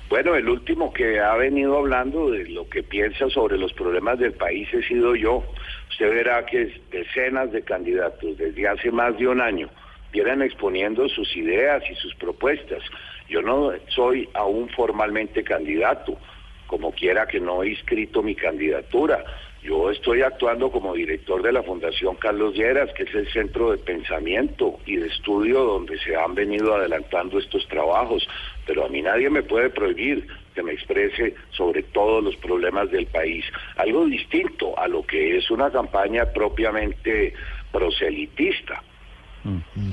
Bueno, 0.09 0.33
el 0.33 0.49
último 0.49 0.91
que 0.91 1.19
ha 1.19 1.35
venido 1.35 1.77
hablando 1.77 2.31
de 2.31 2.49
lo 2.49 2.67
que 2.67 2.81
piensa 2.81 3.29
sobre 3.29 3.59
los 3.59 3.71
problemas 3.73 4.17
del 4.17 4.33
país 4.33 4.67
he 4.73 4.81
sido 4.81 5.15
yo. 5.15 5.43
Usted 5.91 6.09
verá 6.09 6.43
que 6.47 6.81
decenas 6.91 7.51
de 7.51 7.61
candidatos 7.61 8.35
desde 8.35 8.67
hace 8.67 8.89
más 8.91 9.15
de 9.19 9.27
un 9.27 9.41
año 9.41 9.69
vienen 10.11 10.41
exponiendo 10.41 11.07
sus 11.07 11.35
ideas 11.37 11.83
y 11.87 11.93
sus 11.95 12.15
propuestas. 12.15 12.81
Yo 13.29 13.43
no 13.43 13.71
soy 13.89 14.27
aún 14.33 14.69
formalmente 14.69 15.43
candidato, 15.43 16.17
como 16.67 16.91
quiera 16.91 17.27
que 17.27 17.39
no 17.39 17.63
he 17.63 17.69
inscrito 17.69 18.23
mi 18.23 18.35
candidatura. 18.35 19.23
Yo 19.63 19.89
estoy 19.89 20.21
actuando 20.21 20.69
como 20.69 20.93
director 20.93 21.41
de 21.41 21.53
la 21.53 21.63
Fundación 21.63 22.15
Carlos 22.15 22.53
Lleras, 22.53 22.91
que 22.93 23.03
es 23.03 23.15
el 23.15 23.31
centro 23.31 23.71
de 23.71 23.77
pensamiento 23.77 24.77
y 24.85 24.97
de 24.97 25.07
estudio 25.07 25.63
donde 25.63 25.97
se 25.99 26.17
han 26.17 26.35
venido 26.35 26.75
adelantando 26.75 27.39
estos 27.39 27.65
trabajos, 27.69 28.27
pero 28.65 28.85
a 28.85 28.89
mí 28.89 29.01
nadie 29.01 29.29
me 29.29 29.41
puede 29.41 29.69
prohibir 29.69 30.27
que 30.53 30.63
me 30.63 30.73
exprese 30.73 31.35
sobre 31.51 31.83
todos 31.83 32.21
los 32.21 32.35
problemas 32.37 32.91
del 32.91 33.05
país. 33.05 33.45
Algo 33.77 34.05
distinto 34.05 34.77
a 34.77 34.89
lo 34.89 35.03
que 35.03 35.37
es 35.37 35.49
una 35.49 35.71
campaña 35.71 36.25
propiamente 36.25 37.33
proselitista. 37.71 38.83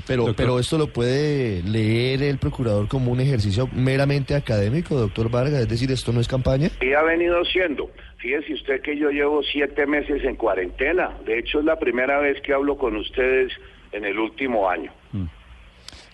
Pero, 0.07 0.33
pero 0.35 0.59
esto 0.59 0.77
lo 0.77 0.87
puede 0.87 1.61
leer 1.63 2.23
el 2.23 2.37
procurador 2.37 2.87
como 2.87 3.11
un 3.11 3.19
ejercicio 3.19 3.67
meramente 3.73 4.33
académico, 4.33 4.95
doctor 4.95 5.29
Vargas, 5.29 5.61
es 5.61 5.69
decir, 5.69 5.91
esto 5.91 6.13
no 6.13 6.21
es 6.21 6.27
campaña. 6.27 6.69
Y 6.81 6.93
ha 6.93 7.03
venido 7.03 7.43
siendo. 7.45 7.91
Fíjese 8.17 8.53
usted 8.53 8.81
que 8.81 8.97
yo 8.97 9.09
llevo 9.09 9.41
siete 9.43 9.85
meses 9.85 10.23
en 10.23 10.35
cuarentena. 10.35 11.11
De 11.25 11.39
hecho, 11.39 11.59
es 11.59 11.65
la 11.65 11.77
primera 11.77 12.19
vez 12.19 12.41
que 12.41 12.53
hablo 12.53 12.77
con 12.77 12.95
ustedes 12.95 13.51
en 13.91 14.05
el 14.05 14.17
último 14.19 14.69
año. 14.69 14.91
Mm. 15.11 15.25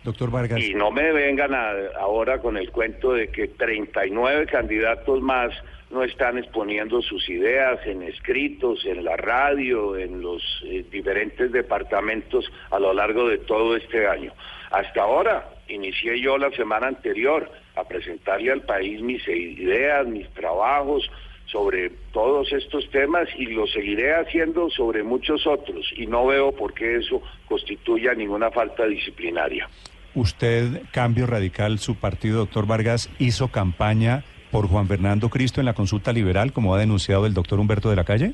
Doctor 0.03 0.31
Vargas. 0.31 0.59
Y 0.59 0.73
no 0.73 0.89
me 0.89 1.11
vengan 1.11 1.53
ahora 1.99 2.39
con 2.39 2.57
el 2.57 2.71
cuento 2.71 3.13
de 3.13 3.27
que 3.27 3.49
39 3.49 4.47
candidatos 4.47 5.21
más 5.21 5.51
no 5.89 6.03
están 6.03 6.37
exponiendo 6.37 7.01
sus 7.01 7.27
ideas 7.29 7.79
en 7.85 8.03
escritos, 8.03 8.85
en 8.85 9.05
la 9.05 9.15
radio, 9.15 9.97
en 9.97 10.21
los 10.21 10.41
eh, 10.65 10.85
diferentes 10.91 11.51
departamentos 11.51 12.45
a 12.71 12.79
lo 12.79 12.93
largo 12.93 13.27
de 13.29 13.37
todo 13.37 13.75
este 13.75 14.07
año. 14.07 14.33
Hasta 14.71 15.01
ahora, 15.01 15.49
inicié 15.69 16.19
yo 16.19 16.37
la 16.37 16.51
semana 16.51 16.87
anterior 16.87 17.49
a 17.75 17.83
presentarle 17.85 18.51
al 18.51 18.61
país 18.61 19.01
mis 19.01 19.25
ideas, 19.27 20.05
mis 20.07 20.27
trabajos, 20.31 21.09
sobre 21.45 21.89
todos 22.11 22.51
estos 22.51 22.89
temas 22.91 23.27
y 23.37 23.45
lo 23.45 23.67
seguiré 23.67 24.13
haciendo 24.15 24.69
sobre 24.69 25.03
muchos 25.03 25.47
otros 25.47 25.93
y 25.95 26.05
no 26.05 26.25
veo 26.27 26.51
por 26.51 26.73
qué 26.73 26.97
eso 26.97 27.21
constituya 27.47 28.13
ninguna 28.13 28.51
falta 28.51 28.85
disciplinaria. 28.85 29.69
Usted, 30.13 30.81
Cambio 30.91 31.27
Radical, 31.27 31.79
su 31.79 31.95
partido, 31.95 32.39
doctor 32.39 32.67
Vargas, 32.67 33.09
hizo 33.19 33.49
campaña 33.49 34.23
por 34.51 34.67
Juan 34.67 34.87
Fernando 34.87 35.29
Cristo 35.29 35.61
en 35.61 35.65
la 35.65 35.73
consulta 35.73 36.11
liberal, 36.13 36.53
como 36.53 36.73
ha 36.73 36.79
denunciado 36.79 37.25
el 37.25 37.33
doctor 37.33 37.59
Humberto 37.59 37.89
de 37.89 37.95
la 37.95 38.03
Calle? 38.03 38.33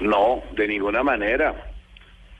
No, 0.00 0.42
de 0.52 0.68
ninguna 0.68 1.02
manera. 1.02 1.72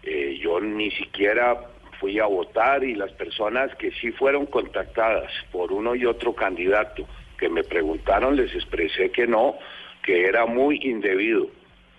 Eh, 0.02 0.38
yo 0.40 0.60
ni 0.60 0.90
siquiera 0.92 1.56
fui 1.98 2.18
a 2.18 2.26
votar 2.26 2.84
y 2.84 2.94
las 2.94 3.12
personas 3.12 3.74
que 3.76 3.90
sí 3.92 4.12
fueron 4.12 4.46
contactadas 4.46 5.32
por 5.50 5.72
uno 5.72 5.94
y 5.94 6.04
otro 6.04 6.34
candidato 6.34 7.06
que 7.38 7.48
me 7.48 7.64
preguntaron 7.64 8.36
les 8.36 8.54
expresé 8.54 9.10
que 9.10 9.26
no, 9.26 9.56
que 10.02 10.26
era 10.26 10.46
muy 10.46 10.78
indebido 10.82 11.48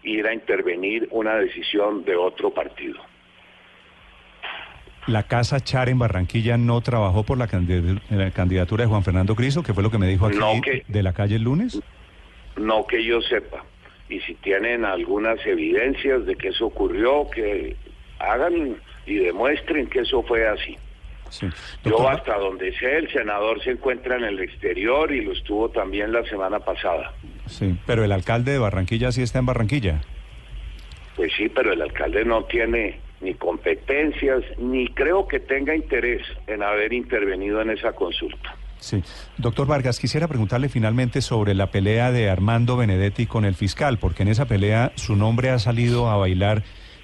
ir 0.03 0.25
a 0.27 0.33
intervenir 0.33 1.07
una 1.11 1.35
decisión 1.35 2.05
de 2.05 2.15
otro 2.15 2.51
partido. 2.51 2.99
¿La 5.07 5.23
Casa 5.23 5.61
Char 5.61 5.87
en 5.87 5.99
Barranquilla 5.99 6.57
no 6.57 6.81
trabajó 6.81 7.23
por 7.23 7.37
la 7.37 7.47
candidatura 7.47 8.83
de 8.83 8.89
Juan 8.89 9.03
Fernando 9.03 9.35
Cristo, 9.35 9.63
que 9.63 9.73
fue 9.73 9.81
lo 9.81 9.89
que 9.89 9.97
me 9.97 10.07
dijo 10.07 10.27
aquí 10.27 10.83
de 10.87 11.03
la 11.03 11.13
calle 11.13 11.37
el 11.37 11.43
lunes? 11.43 11.79
No 12.57 12.85
que 12.85 13.03
yo 13.03 13.21
sepa. 13.21 13.63
Y 14.09 14.19
si 14.21 14.35
tienen 14.35 14.83
algunas 14.83 15.39
evidencias 15.45 16.25
de 16.25 16.35
que 16.35 16.49
eso 16.49 16.65
ocurrió, 16.65 17.29
que 17.29 17.77
hagan 18.19 18.75
y 19.05 19.15
demuestren 19.15 19.87
que 19.87 19.99
eso 19.99 20.23
fue 20.23 20.45
así. 20.47 20.77
Yo 21.85 22.09
hasta 22.09 22.37
donde 22.37 22.73
sé, 22.77 22.97
el 22.97 23.11
senador 23.11 23.61
se 23.63 23.71
encuentra 23.71 24.17
en 24.17 24.25
el 24.25 24.39
exterior 24.39 25.11
y 25.11 25.23
lo 25.23 25.31
estuvo 25.33 25.69
también 25.69 26.11
la 26.11 26.23
semana 26.23 26.59
pasada. 26.59 27.13
Sí, 27.45 27.77
pero 27.85 28.03
el 28.03 28.11
alcalde 28.11 28.53
de 28.53 28.59
Barranquilla 28.59 29.11
sí 29.11 29.21
está 29.21 29.39
en 29.39 29.45
Barranquilla. 29.45 30.01
Pues 31.15 31.31
sí, 31.37 31.49
pero 31.49 31.73
el 31.73 31.81
alcalde 31.81 32.25
no 32.25 32.43
tiene 32.45 32.99
ni 33.21 33.33
competencias, 33.33 34.43
ni 34.59 34.87
creo 34.89 35.27
que 35.27 35.39
tenga 35.39 35.75
interés 35.75 36.21
en 36.45 36.61
haber 36.63 36.93
intervenido 36.93 37.61
en 37.61 37.71
esa 37.71 37.93
consulta. 37.93 38.55
Sí. 38.79 39.01
Doctor 39.37 39.67
Vargas, 39.67 39.99
quisiera 39.99 40.27
preguntarle 40.27 40.69
finalmente 40.69 41.21
sobre 41.21 41.55
la 41.55 41.71
pelea 41.71 42.11
de 42.11 42.29
Armando 42.29 42.77
Benedetti 42.77 43.25
con 43.25 43.43
el 43.43 43.55
fiscal, 43.55 43.97
porque 43.97 44.23
en 44.23 44.29
esa 44.29 44.45
pelea 44.45 44.91
su 44.95 45.15
nombre 45.15 45.49
ha 45.49 45.59
salido 45.59 46.09
a 46.09 46.17
bailar 46.17 46.63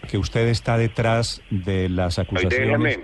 que 0.10 0.18
usted 0.18 0.48
está 0.48 0.78
detrás 0.78 1.42
de 1.50 1.90
las 1.90 2.20
acusaciones. 2.20 3.00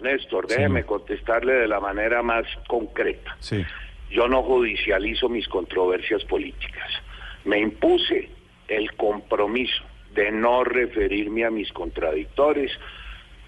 Néstor, 0.00 0.46
déjeme 0.46 0.84
contestarle 0.84 1.54
de 1.54 1.68
la 1.68 1.80
manera 1.80 2.22
más 2.22 2.46
concreta. 2.68 3.36
Sí. 3.40 3.64
Yo 4.10 4.28
no 4.28 4.42
judicializo 4.42 5.28
mis 5.28 5.46
controversias 5.48 6.24
políticas. 6.24 6.88
Me 7.44 7.58
impuse 7.58 8.30
el 8.68 8.92
compromiso 8.94 9.87
de 10.18 10.32
no 10.32 10.64
referirme 10.64 11.44
a 11.44 11.50
mis 11.50 11.72
contradictores. 11.72 12.72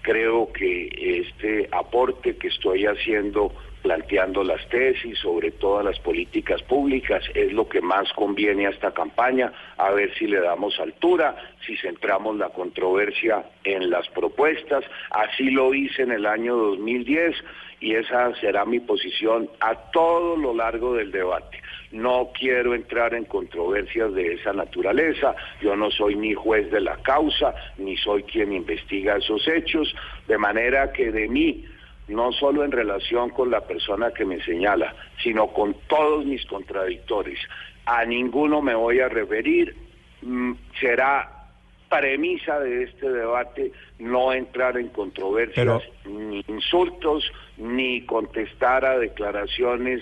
Creo 0.01 0.53
que 0.53 0.87
este 1.19 1.67
aporte 1.69 2.37
que 2.37 2.47
estoy 2.47 2.85
haciendo 2.85 3.51
planteando 3.81 4.43
las 4.43 4.65
tesis 4.69 5.17
sobre 5.19 5.51
todas 5.51 5.83
las 5.83 5.99
políticas 5.99 6.61
públicas, 6.61 7.23
es 7.33 7.51
lo 7.51 7.67
que 7.67 7.81
más 7.81 8.13
conviene 8.13 8.67
a 8.67 8.69
esta 8.69 8.91
campaña, 8.91 9.51
a 9.77 9.89
ver 9.89 10.13
si 10.13 10.27
le 10.27 10.39
damos 10.39 10.79
altura, 10.79 11.35
si 11.65 11.75
centramos 11.77 12.37
la 12.37 12.49
controversia 12.49 13.43
en 13.63 13.89
las 13.89 14.07
propuestas, 14.09 14.85
así 15.09 15.49
lo 15.49 15.73
hice 15.73 16.03
en 16.03 16.11
el 16.11 16.27
año 16.27 16.55
2010 16.55 17.35
y 17.79 17.95
esa 17.95 18.33
será 18.35 18.65
mi 18.65 18.79
posición 18.79 19.49
a 19.59 19.73
todo 19.91 20.37
lo 20.37 20.53
largo 20.53 20.93
del 20.93 21.11
debate. 21.11 21.59
No 21.91 22.31
quiero 22.37 22.73
entrar 22.73 23.13
en 23.13 23.25
controversias 23.25 24.13
de 24.13 24.33
esa 24.33 24.53
naturaleza, 24.53 25.35
yo 25.61 25.75
no 25.75 25.91
soy 25.91 26.15
ni 26.15 26.33
juez 26.33 26.71
de 26.71 26.81
la 26.81 26.97
causa, 26.97 27.53
ni 27.77 27.97
soy 27.97 28.23
quien 28.23 28.53
investiga 28.53 29.17
esos 29.17 29.45
hechos, 29.47 29.93
de 30.27 30.37
manera 30.37 30.93
que 30.93 31.11
de 31.11 31.27
mí 31.27 31.65
no 32.07 32.31
solo 32.33 32.63
en 32.63 32.71
relación 32.71 33.29
con 33.29 33.51
la 33.51 33.61
persona 33.61 34.11
que 34.11 34.25
me 34.25 34.41
señala, 34.43 34.93
sino 35.23 35.47
con 35.47 35.75
todos 35.87 36.25
mis 36.25 36.45
contradictores. 36.45 37.39
A 37.85 38.05
ninguno 38.05 38.61
me 38.61 38.75
voy 38.75 38.99
a 38.99 39.09
referir, 39.09 39.75
mm, 40.21 40.53
será 40.79 41.41
premisa 41.89 42.59
de 42.59 42.83
este 42.83 43.09
debate 43.09 43.71
no 43.99 44.31
entrar 44.31 44.77
en 44.77 44.87
controversias, 44.89 45.83
ni 46.05 46.43
insultos, 46.47 47.29
ni 47.57 48.05
contestar 48.05 48.85
a 48.85 48.97
declaraciones 48.97 50.01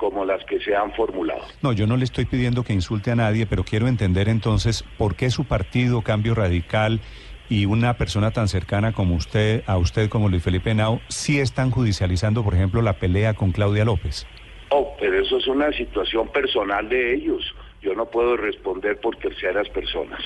como 0.00 0.24
las 0.24 0.42
que 0.46 0.58
se 0.60 0.74
han 0.74 0.92
formulado. 0.94 1.42
No, 1.60 1.74
yo 1.74 1.86
no 1.86 1.98
le 1.98 2.04
estoy 2.04 2.24
pidiendo 2.24 2.64
que 2.64 2.72
insulte 2.72 3.10
a 3.10 3.16
nadie, 3.16 3.44
pero 3.44 3.64
quiero 3.64 3.86
entender 3.86 4.30
entonces 4.30 4.82
por 4.96 5.14
qué 5.14 5.28
su 5.28 5.44
partido, 5.44 6.00
Cambio 6.00 6.34
Radical, 6.34 7.02
y 7.50 7.66
una 7.66 7.98
persona 7.98 8.30
tan 8.30 8.48
cercana 8.48 8.92
como 8.92 9.14
usted, 9.14 9.62
a 9.66 9.76
usted 9.76 10.08
como 10.08 10.30
Luis 10.30 10.42
Felipe 10.42 10.74
Nau, 10.74 11.00
sí 11.08 11.38
están 11.38 11.70
judicializando, 11.70 12.42
por 12.42 12.54
ejemplo, 12.54 12.80
la 12.80 12.94
pelea 12.94 13.34
con 13.34 13.52
Claudia 13.52 13.84
López? 13.84 14.26
Oh, 14.70 14.96
pero 14.98 15.20
eso 15.20 15.36
es 15.36 15.46
una 15.46 15.70
situación 15.72 16.28
personal 16.28 16.88
de 16.88 17.14
ellos. 17.16 17.44
Yo 17.82 17.94
no 17.94 18.06
puedo 18.06 18.38
responder 18.38 18.98
por 19.00 19.16
terceras 19.16 19.68
personas. 19.68 20.20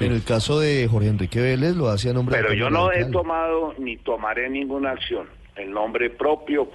En 0.00 0.10
el 0.10 0.24
caso 0.24 0.58
de 0.58 0.88
Jorge 0.88 1.08
Enrique 1.08 1.40
Vélez 1.40 1.76
lo 1.76 1.88
hace 1.88 2.10
a 2.10 2.12
nombre 2.12 2.36
Pero 2.36 2.50
de 2.50 2.58
yo 2.58 2.68
no 2.68 2.92
he 2.92 3.04
tomado 3.06 3.74
ni 3.78 3.96
tomaré 3.96 4.50
ninguna 4.50 4.90
acción 4.90 5.28
en 5.54 5.70
nombre 5.70 6.10
propio. 6.10 6.68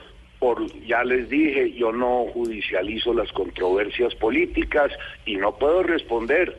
Por, 0.43 0.67
ya 0.85 1.05
les 1.05 1.29
dije, 1.29 1.71
yo 1.71 1.93
no 1.93 2.25
judicializo 2.33 3.13
las 3.13 3.31
controversias 3.31 4.13
políticas 4.15 4.91
y 5.25 5.37
no 5.37 5.57
puedo 5.57 5.83
responder 5.83 6.57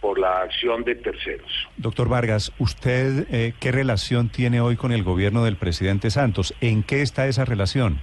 por 0.00 0.16
la 0.16 0.42
acción 0.42 0.84
de 0.84 0.94
terceros. 0.94 1.50
Doctor 1.76 2.08
Vargas, 2.08 2.52
¿usted 2.60 3.26
eh, 3.32 3.52
qué 3.58 3.72
relación 3.72 4.28
tiene 4.28 4.60
hoy 4.60 4.76
con 4.76 4.92
el 4.92 5.02
gobierno 5.02 5.42
del 5.42 5.56
presidente 5.56 6.10
Santos? 6.10 6.54
¿En 6.60 6.84
qué 6.84 7.02
está 7.02 7.26
esa 7.26 7.44
relación? 7.44 7.98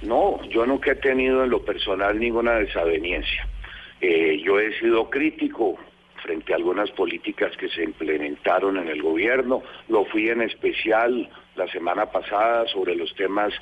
No, 0.00 0.42
yo 0.48 0.64
nunca 0.64 0.92
he 0.92 0.96
tenido 0.96 1.44
en 1.44 1.50
lo 1.50 1.62
personal 1.62 2.18
ninguna 2.18 2.54
desaveniencia. 2.54 3.46
Eh, 4.00 4.40
yo 4.42 4.58
he 4.58 4.72
sido 4.80 5.10
crítico 5.10 5.76
frente 6.22 6.54
a 6.54 6.56
algunas 6.56 6.90
políticas 6.92 7.54
que 7.58 7.68
se 7.68 7.84
implementaron 7.84 8.78
en 8.78 8.88
el 8.88 9.02
gobierno. 9.02 9.62
Lo 9.90 10.06
fui 10.06 10.30
en 10.30 10.40
especial 10.40 11.28
la 11.56 11.66
semana 11.68 12.06
pasada 12.06 12.66
sobre 12.68 12.94
los 12.94 13.14
temas 13.14 13.52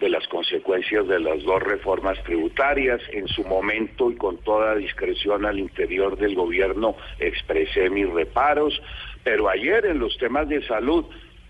de 0.00 0.08
las 0.08 0.26
consecuencias 0.28 1.06
de 1.06 1.20
las 1.20 1.42
dos 1.42 1.62
reformas 1.62 2.22
tributarias. 2.24 3.00
En 3.12 3.28
su 3.28 3.44
momento 3.44 4.10
y 4.10 4.16
con 4.16 4.38
toda 4.38 4.74
discreción 4.74 5.44
al 5.44 5.58
interior 5.58 6.16
del 6.16 6.34
gobierno 6.34 6.96
expresé 7.18 7.90
mis 7.90 8.08
reparos. 8.08 8.80
Pero 9.22 9.48
ayer 9.48 9.86
en 9.86 9.98
los 9.98 10.16
temas 10.16 10.48
de 10.48 10.66
salud 10.66 11.04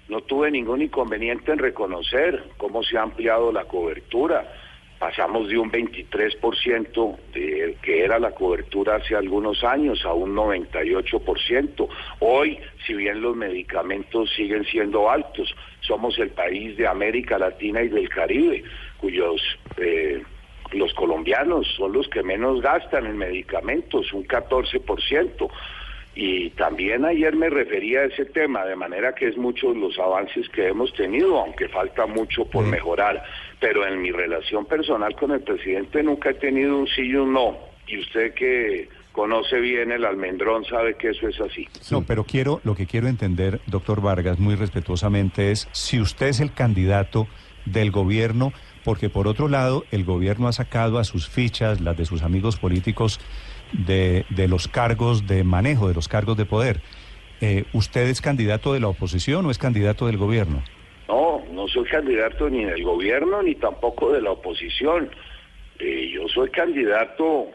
no 0.09 0.21
tuve 0.23 0.50
ningún 0.50 0.83
inconveniente 0.83 1.52
en 1.52 1.59
reconocer 1.59 2.42
cómo 2.57 2.83
se 2.83 2.99
ha 2.99 3.02
ampliado 3.02 3.52
la 3.52 3.64
cobertura. 3.64 4.52
Pasamos 5.00 5.49
de 5.49 5.59
un 5.59 5.73
23% 5.73 7.16
de 7.33 7.76
que 7.83 8.04
era 8.04 8.21
la 8.21 8.30
cobertura 8.33 8.97
hace 8.97 9.16
algunos 9.16 9.64
años 9.64 10.04
a 10.04 10.12
un 10.12 10.37
98%. 10.37 11.88
Hoy, 12.21 12.59
si 12.87 12.95
bien 12.95 13.21
los 13.23 13.35
medicamentos 13.35 14.30
siguen 14.37 14.64
siendo 14.66 15.11
altos, 15.11 15.52
somos 15.80 16.16
el 16.19 16.30
país 16.30 16.76
de 16.76 16.87
América 16.87 17.38
Latina 17.38 17.83
y 17.83 17.88
del 17.88 18.09
Caribe 18.09 18.62
cuyos 19.00 19.40
eh, 19.78 20.23
los 20.73 20.92
colombianos 20.95 21.66
son 21.76 21.92
los 21.92 22.09
que 22.09 22.23
menos 22.23 22.61
gastan 22.61 23.07
en 23.07 23.16
medicamentos, 23.16 24.12
un 24.12 24.26
14%. 24.26 25.50
Y 26.14 26.50
también 26.50 27.04
ayer 27.04 27.35
me 27.35 27.49
refería 27.49 28.00
a 28.00 28.04
ese 28.04 28.26
tema, 28.26 28.64
de 28.64 28.76
manera 28.76 29.14
que 29.14 29.28
es 29.28 29.37
muchos 29.37 29.76
los 29.76 29.99
avances 29.99 30.49
que 30.50 30.69
hemos 30.69 30.92
tenido, 30.95 31.40
aunque 31.40 31.69
falta 31.69 32.07
mucho 32.07 32.45
por 32.45 32.64
mejorar. 32.64 33.23
Pero 33.60 33.86
en 33.86 34.00
mi 34.00 34.10
relación 34.10 34.64
personal 34.66 35.14
con 35.14 35.32
el 35.32 35.42
presidente 35.42 36.02
nunca 36.02 36.30
he 36.30 36.34
tenido 36.34 36.78
un 36.78 36.86
sí 36.86 37.02
y 37.02 37.14
un 37.14 37.32
no. 37.32 37.58
Y 37.86 37.98
usted 37.98 38.34
que 38.34 38.88
conoce 39.12 39.60
bien 39.60 39.92
el 39.92 40.04
almendrón 40.04 40.64
sabe 40.64 40.96
que 40.96 41.10
eso 41.10 41.28
es 41.28 41.40
así. 41.40 41.68
No, 41.90 42.02
pero 42.02 42.24
quiero, 42.24 42.60
lo 42.64 42.74
que 42.74 42.86
quiero 42.86 43.08
entender, 43.08 43.60
doctor 43.66 44.00
Vargas, 44.00 44.38
muy 44.38 44.54
respetuosamente, 44.54 45.50
es 45.50 45.68
si 45.72 46.00
usted 46.00 46.28
es 46.28 46.40
el 46.40 46.52
candidato 46.52 47.26
del 47.66 47.90
gobierno, 47.90 48.52
porque 48.84 49.10
por 49.10 49.28
otro 49.28 49.48
lado, 49.48 49.84
el 49.90 50.04
gobierno 50.04 50.48
ha 50.48 50.52
sacado 50.52 50.98
a 50.98 51.04
sus 51.04 51.28
fichas, 51.28 51.80
las 51.80 51.96
de 51.96 52.06
sus 52.06 52.22
amigos 52.22 52.56
políticos, 52.56 53.20
de, 53.72 54.24
de 54.30 54.48
los 54.48 54.68
cargos 54.68 55.26
de 55.26 55.44
manejo, 55.44 55.88
de 55.88 55.94
los 55.94 56.08
cargos 56.08 56.36
de 56.36 56.46
poder. 56.46 56.80
Eh, 57.40 57.64
¿Usted 57.72 58.08
es 58.08 58.20
candidato 58.20 58.72
de 58.72 58.80
la 58.80 58.88
oposición 58.88 59.46
o 59.46 59.50
es 59.50 59.58
candidato 59.58 60.06
del 60.06 60.18
gobierno? 60.18 60.62
No, 61.52 61.66
soy 61.69 61.85
candidato 61.85 62.49
ni 62.49 62.64
del 62.64 62.85
gobierno 62.85 63.42
ni 63.42 63.54
tampoco 63.54 64.12
de 64.12 64.23
la 64.23 64.33
oposición. 64.33 65.11
Eh, 65.78 66.11
yo 66.12 66.28
soy 66.28 66.50
candidato 66.50 67.49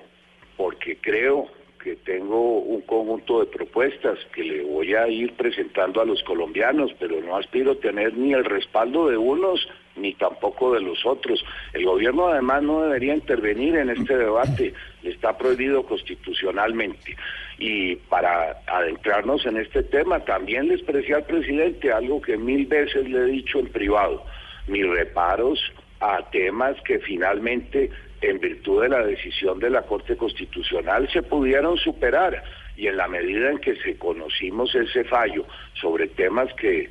porque 0.57 0.97
creo 0.97 1.47
que 1.81 1.95
tengo 1.97 2.59
un 2.59 2.81
conjunto 2.81 3.41
de 3.41 3.45
propuestas 3.45 4.17
que 4.33 4.43
le 4.43 4.63
voy 4.63 4.95
a 4.95 5.07
ir 5.07 5.33
presentando 5.33 6.01
a 6.01 6.05
los 6.05 6.23
colombianos, 6.23 6.91
pero 6.99 7.21
no 7.21 7.37
aspiro 7.37 7.73
a 7.73 7.75
tener 7.75 8.17
ni 8.17 8.33
el 8.33 8.43
respaldo 8.43 9.07
de 9.07 9.17
unos 9.17 9.67
ni 9.95 10.13
tampoco 10.15 10.73
de 10.73 10.81
los 10.81 11.05
otros. 11.05 11.45
El 11.73 11.85
gobierno 11.85 12.27
además 12.27 12.63
no 12.63 12.81
debería 12.81 13.13
intervenir 13.13 13.75
en 13.75 13.91
este 13.91 14.17
debate, 14.17 14.73
le 15.03 15.11
está 15.11 15.37
prohibido 15.37 15.83
constitucionalmente. 15.83 17.15
Y 17.57 17.95
para 17.95 18.61
adentrarnos 18.67 19.45
en 19.45 19.57
este 19.57 19.83
tema, 19.83 20.19
también 20.19 20.67
le 20.67 20.75
expresé 20.75 21.13
al 21.13 21.23
presidente 21.23 21.91
algo 21.91 22.21
que 22.21 22.37
mil 22.37 22.65
veces 22.65 23.07
le 23.09 23.19
he 23.19 23.25
dicho 23.25 23.59
en 23.59 23.67
privado, 23.67 24.25
mis 24.67 24.85
reparos 24.87 25.59
a 26.01 26.29
temas 26.31 26.75
que 26.81 26.99
finalmente, 26.99 27.89
en 28.21 28.39
virtud 28.39 28.81
de 28.81 28.89
la 28.89 29.05
decisión 29.05 29.59
de 29.59 29.69
la 29.69 29.83
Corte 29.83 30.17
Constitucional, 30.17 31.09
se 31.11 31.23
pudieron 31.23 31.77
superar. 31.77 32.43
Y 32.75 32.87
en 32.87 32.97
la 32.97 33.07
medida 33.07 33.51
en 33.51 33.59
que 33.59 33.75
se 33.77 33.97
conocimos 33.97 34.75
ese 34.75 35.05
fallo 35.05 35.45
sobre 35.75 36.07
temas 36.07 36.53
que 36.55 36.89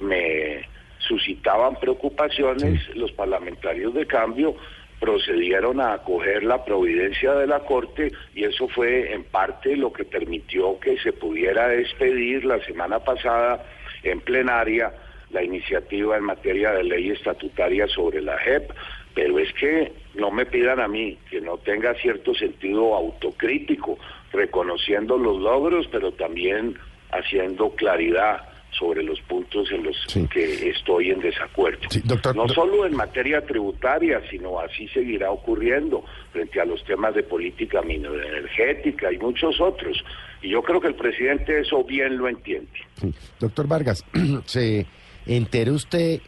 me 0.00 0.66
suscitaban 0.98 1.76
preocupaciones, 1.76 2.80
los 2.96 3.12
parlamentarios 3.12 3.94
de 3.94 4.06
cambio 4.06 4.56
procedieron 5.04 5.82
a 5.82 5.92
acoger 5.92 6.44
la 6.44 6.64
providencia 6.64 7.34
de 7.34 7.46
la 7.46 7.60
Corte 7.60 8.10
y 8.34 8.44
eso 8.44 8.68
fue 8.68 9.12
en 9.12 9.24
parte 9.24 9.76
lo 9.76 9.92
que 9.92 10.06
permitió 10.06 10.80
que 10.80 10.96
se 10.96 11.12
pudiera 11.12 11.68
despedir 11.68 12.46
la 12.46 12.58
semana 12.64 13.00
pasada 13.00 13.62
en 14.02 14.20
plenaria 14.20 14.94
la 15.28 15.42
iniciativa 15.42 16.16
en 16.16 16.24
materia 16.24 16.72
de 16.72 16.84
ley 16.84 17.10
estatutaria 17.10 17.86
sobre 17.86 18.22
la 18.22 18.38
JEP, 18.38 18.70
pero 19.14 19.38
es 19.38 19.52
que 19.52 19.92
no 20.14 20.30
me 20.30 20.46
pidan 20.46 20.80
a 20.80 20.88
mí 20.88 21.18
que 21.28 21.42
no 21.42 21.58
tenga 21.58 21.92
cierto 21.96 22.34
sentido 22.34 22.94
autocrítico, 22.94 23.98
reconociendo 24.32 25.18
los 25.18 25.38
logros, 25.38 25.86
pero 25.92 26.12
también 26.12 26.78
haciendo 27.10 27.74
claridad 27.76 28.53
sobre 28.78 29.02
los 29.02 29.20
puntos 29.22 29.70
en 29.70 29.84
los 29.84 29.96
Sí. 30.08 30.26
que 30.28 30.70
estoy 30.70 31.10
en 31.10 31.20
desacuerdo. 31.20 31.80
Sí, 31.90 32.00
doctor, 32.04 32.34
no 32.36 32.48
solo 32.48 32.86
en 32.86 32.94
materia 32.96 33.40
tributaria, 33.44 34.20
sino 34.30 34.58
así 34.60 34.88
seguirá 34.88 35.30
ocurriendo 35.30 36.04
frente 36.32 36.60
a 36.60 36.64
los 36.64 36.82
temas 36.84 37.14
de 37.14 37.22
política 37.22 37.80
energética 37.82 39.12
y 39.12 39.18
muchos 39.18 39.60
otros. 39.60 39.96
Y 40.42 40.50
yo 40.50 40.62
creo 40.62 40.80
que 40.80 40.88
el 40.88 40.94
presidente 40.94 41.60
eso 41.60 41.84
bien 41.84 42.16
lo 42.18 42.28
entiende. 42.28 42.68
Sí. 43.00 43.12
Doctor 43.40 43.66
Vargas, 43.66 44.04
¿se 44.44 44.86
enteró 45.26 45.72
usted 45.74 46.20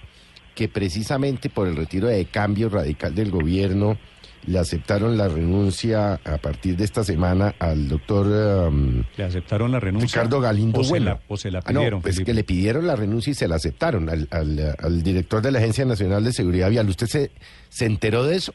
que 0.55 0.69
precisamente 0.69 1.51
por 1.51 1.69
el 1.69 1.77
retiro 1.77 2.07
de 2.09 2.25
cambio 2.27 2.69
radical 2.71 3.15
del 3.15 3.31
gobierno 3.31 3.99
le 4.47 4.59
aceptaron 4.59 5.17
la 5.19 5.29
renuncia 5.29 6.15
a 6.25 6.39
partir 6.39 6.77
de 6.77 6.85
esta 6.85 7.03
semana 7.05 7.55
al 7.59 7.89
doctor 7.89 8.69
um, 8.69 9.03
¿Le 9.17 9.25
aceptaron 9.25 9.73
la 9.73 9.81
renuncia? 9.81 10.23
Ricardo 10.23 10.41
Galindo 10.41 10.81
o 10.81 10.85
se, 10.85 11.01
la, 11.01 11.21
o 11.29 11.37
se 11.37 11.51
la 11.51 11.59
Ah, 11.65 11.73
no, 11.73 11.81
pidieron, 11.81 12.01
pues 12.03 12.15
Felipe? 12.15 12.31
que 12.31 12.35
le 12.35 12.45
pidieron 12.45 12.87
la 12.87 12.97
renuncia 12.97 13.31
y 13.33 13.35
se 13.35 13.49
la 13.49 13.57
aceptaron 13.57 14.09
al, 14.09 14.29
al, 14.31 14.77
al 14.79 15.03
director 15.03 15.43
de 15.43 15.51
la 15.53 15.59
Agencia 15.59 15.85
Nacional 15.85 16.23
de 16.25 16.33
Seguridad 16.33 16.71
Vial. 16.71 16.89
¿Usted 16.89 17.07
se, 17.07 17.31
se 17.69 17.87
enteró 17.87 18.25
de 18.25 18.37
eso? 18.37 18.55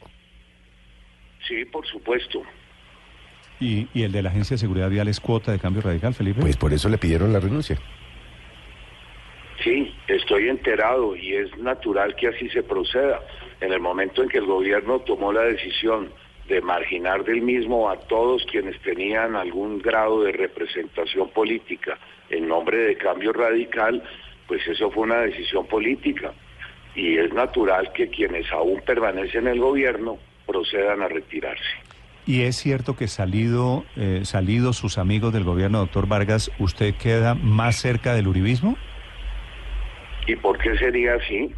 Sí, 1.46 1.64
por 1.70 1.86
supuesto. 1.86 2.40
¿Y, 3.60 3.88
y 3.94 4.02
el 4.02 4.12
de 4.12 4.22
la 4.22 4.30
Agencia 4.30 4.54
de 4.54 4.58
Seguridad 4.58 4.88
Vial 4.88 5.08
es 5.08 5.20
cuota 5.20 5.52
de 5.52 5.58
cambio 5.58 5.82
radical, 5.82 6.14
Felipe? 6.14 6.40
Pues 6.40 6.56
por 6.56 6.72
eso 6.72 6.88
le 6.88 6.98
pidieron 6.98 7.32
la 7.32 7.40
renuncia. 7.40 7.78
Sí, 9.62 9.94
estoy 10.08 10.48
enterado 10.48 11.14
y 11.14 11.34
es 11.34 11.56
natural 11.58 12.16
que 12.16 12.28
así 12.28 12.48
se 12.48 12.62
proceda. 12.62 13.20
En 13.60 13.72
el 13.72 13.80
momento 13.80 14.22
en 14.22 14.28
que 14.28 14.38
el 14.38 14.46
gobierno 14.46 15.00
tomó 15.00 15.32
la 15.32 15.42
decisión 15.42 16.10
de 16.48 16.60
marginar 16.60 17.24
del 17.24 17.42
mismo 17.42 17.88
a 17.88 17.96
todos 17.96 18.44
quienes 18.50 18.80
tenían 18.82 19.36
algún 19.36 19.78
grado 19.78 20.24
de 20.24 20.32
representación 20.32 21.30
política 21.30 21.98
en 22.28 22.48
nombre 22.48 22.78
de 22.78 22.96
cambio 22.96 23.32
radical, 23.32 24.02
pues 24.48 24.66
eso 24.66 24.90
fue 24.90 25.04
una 25.04 25.20
decisión 25.20 25.66
política. 25.66 26.32
Y 26.94 27.16
es 27.16 27.32
natural 27.32 27.92
que 27.92 28.08
quienes 28.08 28.50
aún 28.50 28.80
permanecen 28.84 29.46
en 29.46 29.54
el 29.54 29.60
gobierno 29.60 30.18
procedan 30.46 31.02
a 31.02 31.08
retirarse. 31.08 31.62
¿Y 32.26 32.42
es 32.42 32.56
cierto 32.56 32.96
que 32.96 33.08
salido, 33.08 33.84
eh, 33.96 34.22
salidos 34.24 34.76
sus 34.76 34.98
amigos 34.98 35.32
del 35.32 35.44
gobierno, 35.44 35.78
doctor 35.78 36.06
Vargas, 36.06 36.50
usted 36.58 36.94
queda 36.94 37.34
más 37.34 37.76
cerca 37.76 38.14
del 38.14 38.28
uribismo? 38.28 38.76
¿Y 40.26 40.36
por 40.36 40.58
qué 40.58 40.76
sería 40.76 41.14
así? 41.14 41.52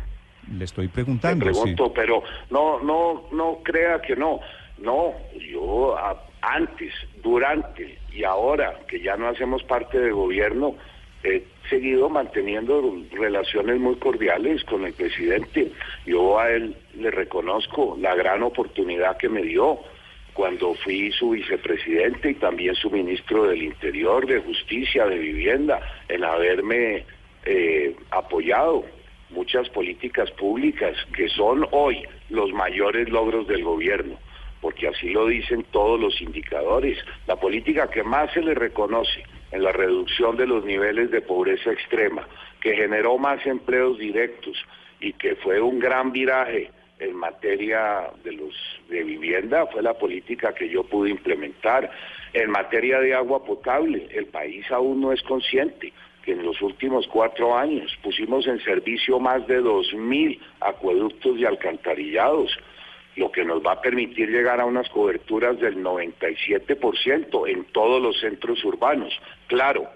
Le 0.56 0.64
estoy 0.64 0.88
preguntando. 0.88 1.44
pregunto, 1.44 1.92
pero 1.92 2.22
no, 2.50 2.80
no, 2.80 3.24
no 3.32 3.58
crea 3.62 4.00
que 4.00 4.14
no. 4.16 4.40
No, 4.78 5.12
yo 5.38 5.96
a- 5.96 6.20
antes, 6.42 6.92
durante 7.22 7.98
y 8.12 8.24
ahora 8.24 8.78
que 8.88 9.00
ya 9.00 9.16
no 9.16 9.28
hacemos 9.28 9.62
parte 9.64 9.98
del 9.98 10.12
gobierno, 10.12 10.74
he 11.22 11.42
seguido 11.70 12.10
manteniendo 12.10 12.82
relaciones 13.12 13.78
muy 13.80 13.94
cordiales 13.96 14.62
con 14.64 14.84
el 14.84 14.92
presidente. 14.92 15.72
Yo 16.04 16.38
a 16.38 16.50
él 16.50 16.76
le 16.98 17.10
reconozco 17.10 17.96
la 17.98 18.14
gran 18.14 18.42
oportunidad 18.42 19.16
que 19.16 19.30
me 19.30 19.42
dio 19.42 19.78
cuando 20.34 20.74
fui 20.74 21.10
su 21.12 21.30
vicepresidente 21.30 22.32
y 22.32 22.34
también 22.34 22.74
su 22.74 22.90
ministro 22.90 23.44
del 23.44 23.62
Interior, 23.62 24.26
de 24.26 24.40
Justicia, 24.40 25.06
de 25.06 25.16
Vivienda, 25.18 25.80
en 26.08 26.24
haberme 26.24 27.04
eh, 27.44 27.96
apoyado 28.10 28.84
muchas 29.30 29.68
políticas 29.70 30.30
públicas 30.32 30.96
que 31.16 31.28
son 31.28 31.66
hoy 31.72 32.06
los 32.30 32.52
mayores 32.52 33.08
logros 33.08 33.46
del 33.46 33.64
gobierno, 33.64 34.18
porque 34.60 34.88
así 34.88 35.10
lo 35.10 35.26
dicen 35.26 35.64
todos 35.70 36.00
los 36.00 36.20
indicadores. 36.20 36.98
La 37.26 37.36
política 37.36 37.90
que 37.90 38.02
más 38.02 38.32
se 38.32 38.40
le 38.40 38.54
reconoce 38.54 39.24
en 39.50 39.62
la 39.62 39.72
reducción 39.72 40.36
de 40.36 40.46
los 40.46 40.64
niveles 40.64 41.10
de 41.10 41.20
pobreza 41.20 41.72
extrema, 41.72 42.26
que 42.60 42.74
generó 42.74 43.18
más 43.18 43.44
empleos 43.46 43.98
directos 43.98 44.56
y 45.00 45.12
que 45.12 45.36
fue 45.36 45.60
un 45.60 45.78
gran 45.78 46.12
viraje 46.12 46.70
en 46.98 47.16
materia 47.16 48.10
de 48.22 49.02
vivienda 49.02 49.66
fue 49.66 49.82
la 49.82 49.94
política 49.94 50.54
que 50.54 50.68
yo 50.68 50.84
pude 50.84 51.10
implementar 51.10 51.90
en 52.32 52.50
materia 52.50 53.00
de 53.00 53.14
agua 53.14 53.44
potable 53.44 54.06
el 54.12 54.26
país 54.26 54.70
aún 54.70 55.00
no 55.00 55.12
es 55.12 55.20
consciente 55.22 55.92
que 56.24 56.32
en 56.32 56.44
los 56.44 56.60
últimos 56.62 57.06
cuatro 57.08 57.56
años 57.56 57.96
pusimos 58.02 58.46
en 58.46 58.60
servicio 58.60 59.20
más 59.20 59.46
de 59.46 59.60
dos 59.60 59.92
mil 59.94 60.40
acueductos 60.60 61.38
y 61.38 61.44
alcantarillados 61.44 62.56
lo 63.16 63.30
que 63.30 63.44
nos 63.44 63.64
va 63.64 63.72
a 63.72 63.80
permitir 63.80 64.28
llegar 64.28 64.60
a 64.60 64.64
unas 64.64 64.88
coberturas 64.88 65.60
del 65.60 65.76
97% 65.76 67.48
en 67.48 67.64
todos 67.66 68.02
los 68.02 68.18
centros 68.20 68.64
urbanos 68.64 69.12
claro 69.46 69.88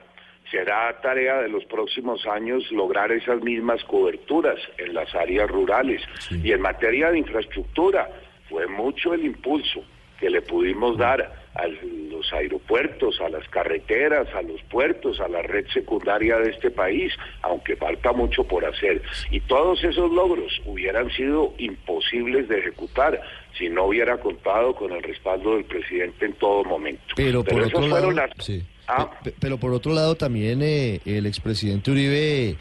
será 0.51 0.99
tarea 1.01 1.43
de 1.43 1.49
los 1.49 1.65
próximos 1.65 2.27
años 2.27 2.71
lograr 2.73 3.13
esas 3.13 3.43
mismas 3.43 3.83
coberturas 3.85 4.59
en 4.79 4.95
las 4.95 5.15
áreas 5.15 5.49
rurales. 5.51 6.03
Y 6.31 6.53
en 6.53 6.61
materia 6.61 7.11
de 7.11 7.19
infraestructura, 7.19 8.09
fue 8.49 8.67
mucho 8.67 9.13
el 9.13 9.25
impulso 9.25 9.85
que 10.19 10.31
le 10.31 10.43
pudimos 10.43 10.97
dar 10.97 11.38
a 11.59 11.67
los 11.67 12.33
aeropuertos, 12.33 13.21
a 13.21 13.29
las 13.29 13.47
carreteras, 13.49 14.29
a 14.35 14.43
los 14.43 14.63
puertos, 14.65 15.21
a 15.21 15.29
la 15.29 15.43
red 15.43 15.67
secundaria 15.73 16.39
de 16.39 16.51
este 16.51 16.71
país, 16.71 17.13
aunque 17.43 17.77
falta 17.77 18.13
mucho 18.13 18.45
por 18.45 18.65
hacer. 18.65 19.03
Y 19.31 19.41
todos 19.41 19.83
esos 19.85 20.11
logros 20.13 20.61
hubieran 20.65 21.11
sido 21.11 21.53
imposibles 21.59 22.49
de 22.49 22.61
ejecutar 22.61 23.21
si 23.59 23.69
no 23.69 23.87
hubiera 23.87 24.19
contado 24.19 24.75
con 24.75 24.93
el 24.93 25.03
respaldo 25.03 25.57
del 25.57 25.65
presidente 25.65 26.27
en 26.27 26.33
todo 26.35 26.65
momento. 26.65 27.03
Pero, 27.17 27.45
por 27.45 27.61
otro 27.61 27.87
lado, 27.89 28.13
Ah. 28.89 29.11
Pero 29.39 29.59
por 29.59 29.73
otro 29.73 29.93
lado 29.93 30.15
también 30.15 30.63
eh, 30.63 31.01
el 31.05 31.27
expresidente 31.27 31.91
Uribe 31.91 32.57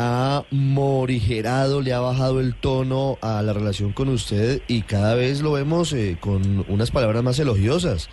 ha 0.00 0.44
morigerado, 0.52 1.82
le 1.82 1.92
ha 1.92 1.98
bajado 1.98 2.38
el 2.38 2.54
tono 2.54 3.18
a 3.20 3.42
la 3.42 3.52
relación 3.52 3.92
con 3.92 4.08
usted 4.08 4.62
y 4.68 4.82
cada 4.82 5.16
vez 5.16 5.42
lo 5.42 5.52
vemos 5.52 5.92
eh, 5.92 6.16
con 6.20 6.64
unas 6.68 6.92
palabras 6.92 7.24
más 7.24 7.38
elogiosas. 7.40 8.08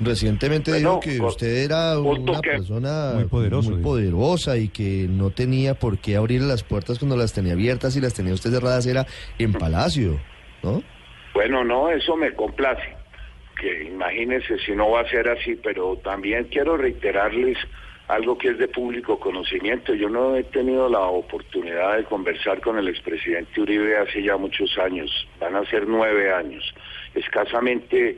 Recientemente 0.00 0.72
dijo 0.72 1.00
que 1.00 1.20
usted 1.20 1.64
era 1.64 1.98
una 1.98 2.40
persona 2.40 3.12
muy, 3.30 3.50
muy 3.50 3.82
poderosa 3.82 4.56
y 4.56 4.68
que 4.68 5.06
no 5.08 5.30
tenía 5.30 5.74
por 5.74 5.98
qué 5.98 6.16
abrir 6.16 6.40
las 6.40 6.62
puertas 6.62 6.98
cuando 6.98 7.16
las 7.16 7.34
tenía 7.34 7.52
abiertas 7.52 7.96
y 7.96 8.00
las 8.00 8.14
tenía 8.14 8.32
usted 8.32 8.50
cerradas 8.50 8.86
era 8.86 9.06
en 9.38 9.52
Palacio, 9.52 10.18
¿no? 10.62 10.82
Bueno, 11.34 11.64
no, 11.64 11.90
eso 11.90 12.16
me 12.16 12.32
complace 12.32 12.96
que 13.60 13.84
imagínense 13.84 14.58
si 14.58 14.72
no 14.72 14.90
va 14.90 15.00
a 15.00 15.08
ser 15.08 15.28
así, 15.28 15.54
pero 15.62 15.96
también 15.96 16.44
quiero 16.44 16.76
reiterarles 16.76 17.58
algo 18.08 18.38
que 18.38 18.48
es 18.48 18.58
de 18.58 18.68
público 18.68 19.18
conocimiento. 19.18 19.94
Yo 19.94 20.08
no 20.08 20.36
he 20.36 20.44
tenido 20.44 20.88
la 20.88 21.00
oportunidad 21.00 21.96
de 21.96 22.04
conversar 22.04 22.60
con 22.60 22.78
el 22.78 22.88
expresidente 22.88 23.60
Uribe 23.60 23.96
hace 23.98 24.22
ya 24.22 24.36
muchos 24.36 24.78
años, 24.78 25.10
van 25.40 25.56
a 25.56 25.64
ser 25.66 25.88
nueve 25.88 26.32
años. 26.32 26.62
Escasamente 27.14 28.16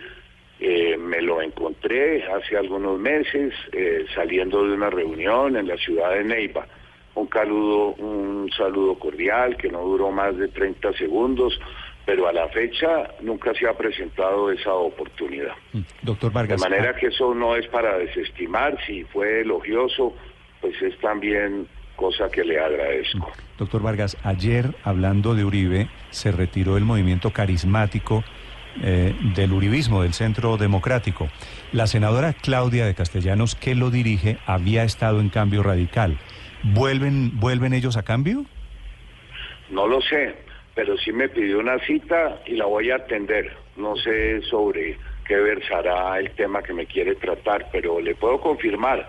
eh, 0.61 0.97
me 0.99 1.23
lo 1.23 1.41
encontré 1.41 2.25
hace 2.25 2.57
algunos 2.57 2.99
meses 2.99 3.55
eh, 3.73 4.05
saliendo 4.15 4.65
de 4.65 4.75
una 4.75 4.91
reunión 4.91 5.57
en 5.57 5.69
la 5.69 5.77
ciudad 5.77 6.11
de 6.11 6.25
Neiva. 6.25 6.67
Un 7.15 7.29
saludo, 7.31 7.95
un 7.99 8.51
saludo 8.57 8.99
cordial 8.99 9.57
que 9.57 9.71
no 9.71 9.83
duró 9.83 10.11
más 10.11 10.37
de 10.37 10.49
30 10.49 10.93
segundos 10.93 11.59
pero 12.09 12.27
a 12.27 12.33
la 12.33 12.49
fecha 12.49 13.07
nunca 13.21 13.53
se 13.53 13.69
ha 13.69 13.77
presentado 13.77 14.51
esa 14.51 14.73
oportunidad. 14.73 15.53
Mm, 15.75 15.81
doctor 16.01 16.33
Vargas. 16.33 16.59
De 16.59 16.67
manera 16.67 16.93
ah. 16.97 16.99
que 16.99 17.09
eso 17.09 17.35
no 17.35 17.55
es 17.55 17.67
para 17.67 17.99
desestimar, 17.99 18.79
si 18.87 19.05
fue 19.05 19.43
elogioso, 19.43 20.17
pues 20.63 20.81
es 20.81 20.99
también 21.01 21.69
cosa 21.97 22.31
que 22.31 22.45
le 22.45 22.59
agradezco. 22.59 23.29
Mm, 23.29 23.59
doctor 23.59 23.83
Vargas, 23.83 24.17
ayer 24.25 24.75
hablando 24.85 25.35
de 25.35 25.45
Uribe, 25.45 25.89
se 26.09 26.33
retiró 26.33 26.79
el 26.79 26.87
movimiento 26.87 27.31
carismático 27.31 28.25
eh, 28.83 29.15
del 29.35 29.53
Uribismo, 29.53 30.03
del 30.03 30.15
Centro 30.15 30.57
Democrático. 30.57 31.29
La 31.73 31.87
senadora 31.87 32.33
Claudia 32.33 32.87
de 32.87 32.95
Castellanos, 32.95 33.55
que 33.55 33.75
lo 33.75 33.91
dirige, 33.91 34.39
había 34.47 34.83
estado 34.85 35.21
en 35.21 35.29
cambio 35.29 35.63
radical. 35.63 36.17
¿Vuelven, 36.63 37.39
¿Vuelven 37.39 37.75
ellos 37.75 37.99
a 37.99 38.03
cambio? 38.03 38.47
No 39.69 39.87
lo 39.87 40.01
sé 40.01 40.48
pero 40.79 40.97
sí 40.97 41.11
me 41.11 41.29
pidió 41.29 41.59
una 41.59 41.77
cita 41.81 42.41
y 42.47 42.55
la 42.55 42.67
voy 42.67 42.93
a 42.93 42.95
atender. 42.95 43.51
No 43.77 43.97
sé 43.97 44.41
sobre 44.43 44.97
qué 45.27 45.35
versará 45.35 46.21
el 46.21 46.31
tema 46.37 46.63
que 46.63 46.73
me 46.73 46.87
quiere 46.87 47.17
tratar, 47.17 47.67
pero 47.73 48.01
le 48.01 48.15
puedo 48.15 48.41
confirmar 48.41 49.05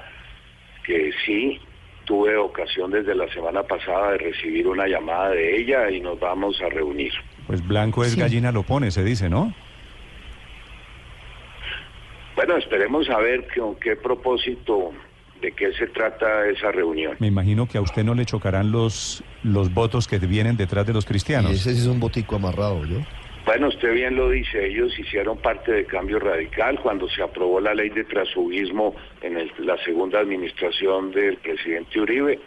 que 0.83 1.11
sí 1.23 1.59
tuve 2.05 2.35
ocasión 2.37 2.89
desde 2.89 3.13
la 3.13 3.31
semana 3.31 3.61
pasada 3.61 4.13
de 4.13 4.17
recibir 4.17 4.67
una 4.67 4.87
llamada 4.87 5.29
de 5.29 5.57
ella 5.57 5.91
y 5.91 5.99
nos 5.99 6.19
vamos 6.19 6.59
a 6.59 6.69
reunir. 6.69 7.13
Pues 7.45 7.63
blanco 7.67 8.03
es 8.03 8.15
gallina 8.15 8.51
lo 8.51 8.63
pone, 8.63 8.89
se 8.89 9.03
dice, 9.03 9.29
¿no? 9.29 9.53
Bueno, 12.35 12.57
esperemos 12.57 13.07
a 13.11 13.19
ver 13.19 13.47
con 13.55 13.75
qué 13.75 13.95
propósito 13.95 14.91
de 15.41 15.51
qué 15.51 15.71
se 15.73 15.87
trata 15.87 16.47
esa 16.47 16.71
reunión. 16.71 17.15
Me 17.19 17.27
imagino 17.27 17.67
que 17.67 17.77
a 17.77 17.81
usted 17.81 18.03
no 18.03 18.13
le 18.13 18.25
chocarán 18.25 18.71
los, 18.71 19.23
los 19.43 19.73
votos 19.73 20.07
que 20.07 20.19
vienen 20.19 20.57
detrás 20.57 20.85
de 20.85 20.93
los 20.93 21.05
cristianos. 21.05 21.51
ese 21.51 21.71
es 21.71 21.85
un 21.85 21.99
botico 21.99 22.35
amarrado, 22.35 22.85
¿yo? 22.85 22.97
Bueno, 23.45 23.69
usted 23.69 23.93
bien 23.93 24.15
lo 24.15 24.29
dice, 24.29 24.67
ellos 24.67 24.97
hicieron 24.99 25.37
parte 25.37 25.71
del 25.71 25.85
cambio 25.87 26.19
radical 26.19 26.79
cuando 26.81 27.09
se 27.09 27.23
aprobó 27.23 27.59
la 27.59 27.73
ley 27.73 27.89
de 27.89 28.03
transfugismo 28.03 28.95
en 29.21 29.49
la 29.65 29.77
segunda 29.83 30.19
administración 30.19 31.11
del 31.11 31.37
presidente 31.37 31.99
Uribe. 31.99 32.39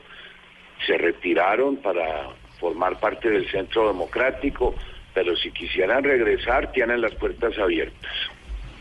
Se 0.87 0.97
retiraron 0.99 1.77
para 1.79 2.29
formar 2.61 3.01
parte 3.01 3.31
del 3.31 3.51
centro 3.51 3.89
democrático, 3.89 4.75
pero 5.13 5.35
si 5.35 5.51
quisieran 5.51 6.05
regresar 6.05 6.71
tienen 6.71 7.01
las 7.01 7.15
puertas 7.15 7.59
abiertas. 7.59 8.13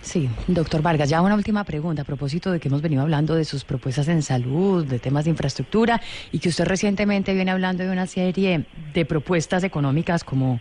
Sí, 0.02 0.30
doctor 0.48 0.82
Vargas, 0.82 1.10
ya 1.10 1.22
una 1.22 1.36
última 1.36 1.64
pregunta 1.64 2.02
a 2.02 2.06
propósito 2.06 2.52
de 2.52 2.60
que 2.60 2.70
hemos 2.70 2.82
venido 2.82 3.04
hablando 3.04 3.36
de 3.36 3.46
sus 3.46 3.64
propuestas 3.64 4.08
en 4.08 4.24
salud, 4.24 4.84
de 4.86 4.98
temas 4.98 5.26
de 5.26 5.30
infraestructura 5.30 6.02
y 6.32 6.40
que 6.40 6.50
usted 6.50 6.66
recientemente 6.66 7.36
viene 7.36 7.52
hablando 7.52 7.84
de 7.84 7.92
una 7.92 8.08
serie 8.08 8.66
de 8.94 9.06
propuestas 9.06 9.64
económicas 9.64 10.24
como 10.24 10.60